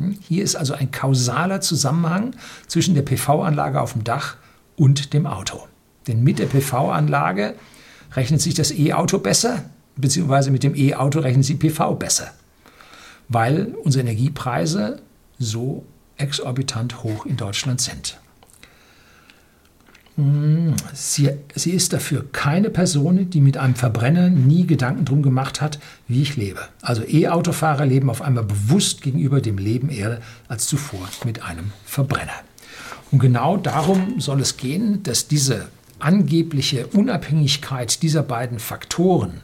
Hm? 0.00 0.18
Hier 0.26 0.42
ist 0.42 0.56
also 0.56 0.74
ein 0.74 0.90
kausaler 0.90 1.60
Zusammenhang 1.60 2.34
zwischen 2.66 2.94
der 2.94 3.02
PV-Anlage 3.02 3.80
auf 3.80 3.92
dem 3.92 4.04
Dach 4.04 4.36
und 4.76 5.12
dem 5.12 5.26
Auto. 5.26 5.66
Denn 6.08 6.22
mit 6.22 6.38
der 6.38 6.46
PV-Anlage 6.46 7.54
rechnet 8.12 8.40
sich 8.40 8.54
das 8.54 8.72
E-Auto 8.72 9.18
besser, 9.18 9.64
beziehungsweise 9.96 10.50
mit 10.50 10.62
dem 10.62 10.74
E-Auto 10.74 11.20
rechnet 11.20 11.44
sich 11.44 11.58
PV 11.58 11.94
besser, 11.94 12.32
weil 13.28 13.74
unsere 13.84 14.02
Energiepreise 14.02 15.02
so 15.38 15.84
exorbitant 16.16 17.02
hoch 17.02 17.26
in 17.26 17.36
Deutschland 17.36 17.80
sind. 17.80 18.18
Hm, 20.16 20.74
sie, 20.92 21.30
sie, 21.54 21.70
ist 21.70 21.92
dafür 21.92 22.26
keine 22.32 22.70
Person, 22.70 23.30
die 23.30 23.40
mit 23.40 23.56
einem 23.56 23.74
Verbrenner 23.74 24.28
nie 24.28 24.66
Gedanken 24.66 25.04
drum 25.04 25.22
gemacht 25.22 25.60
hat, 25.60 25.78
wie 26.08 26.22
ich 26.22 26.36
lebe. 26.36 26.60
Also 26.82 27.02
E-Autofahrer 27.06 27.86
leben 27.86 28.10
auf 28.10 28.22
einmal 28.22 28.44
bewusst 28.44 29.02
gegenüber 29.02 29.40
dem 29.40 29.58
Leben 29.58 29.88
eher 29.88 30.20
als 30.48 30.66
zuvor 30.66 31.08
mit 31.24 31.42
einem 31.42 31.72
Verbrenner. 31.84 32.32
Und 33.10 33.20
genau 33.20 33.56
darum 33.56 34.20
soll 34.20 34.40
es 34.40 34.56
gehen, 34.56 35.02
dass 35.02 35.26
diese 35.28 35.68
angebliche 35.98 36.86
Unabhängigkeit 36.88 38.02
dieser 38.02 38.22
beiden 38.22 38.58
Faktoren, 38.58 39.42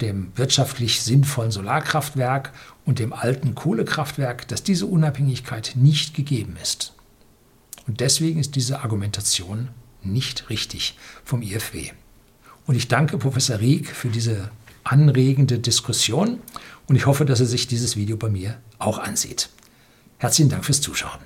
dem 0.00 0.32
wirtschaftlich 0.36 1.02
sinnvollen 1.02 1.50
Solarkraftwerk 1.50 2.52
und 2.84 2.98
dem 2.98 3.12
alten 3.12 3.54
Kohlekraftwerk, 3.54 4.48
dass 4.48 4.62
diese 4.62 4.86
Unabhängigkeit 4.86 5.72
nicht 5.76 6.14
gegeben 6.14 6.56
ist. 6.60 6.94
Und 7.86 8.00
deswegen 8.00 8.40
ist 8.40 8.56
diese 8.56 8.80
Argumentation 8.80 9.68
nicht 10.04 10.50
richtig 10.50 10.96
vom 11.24 11.42
IFW. 11.42 11.90
Und 12.66 12.76
ich 12.76 12.88
danke 12.88 13.18
Professor 13.18 13.60
Rieck 13.60 13.88
für 13.88 14.08
diese 14.08 14.50
anregende 14.84 15.58
Diskussion 15.58 16.40
und 16.86 16.96
ich 16.96 17.06
hoffe, 17.06 17.24
dass 17.24 17.40
er 17.40 17.46
sich 17.46 17.66
dieses 17.66 17.96
Video 17.96 18.16
bei 18.16 18.28
mir 18.28 18.58
auch 18.78 18.98
ansieht. 18.98 19.48
Herzlichen 20.18 20.50
Dank 20.50 20.64
fürs 20.64 20.80
Zuschauen. 20.80 21.20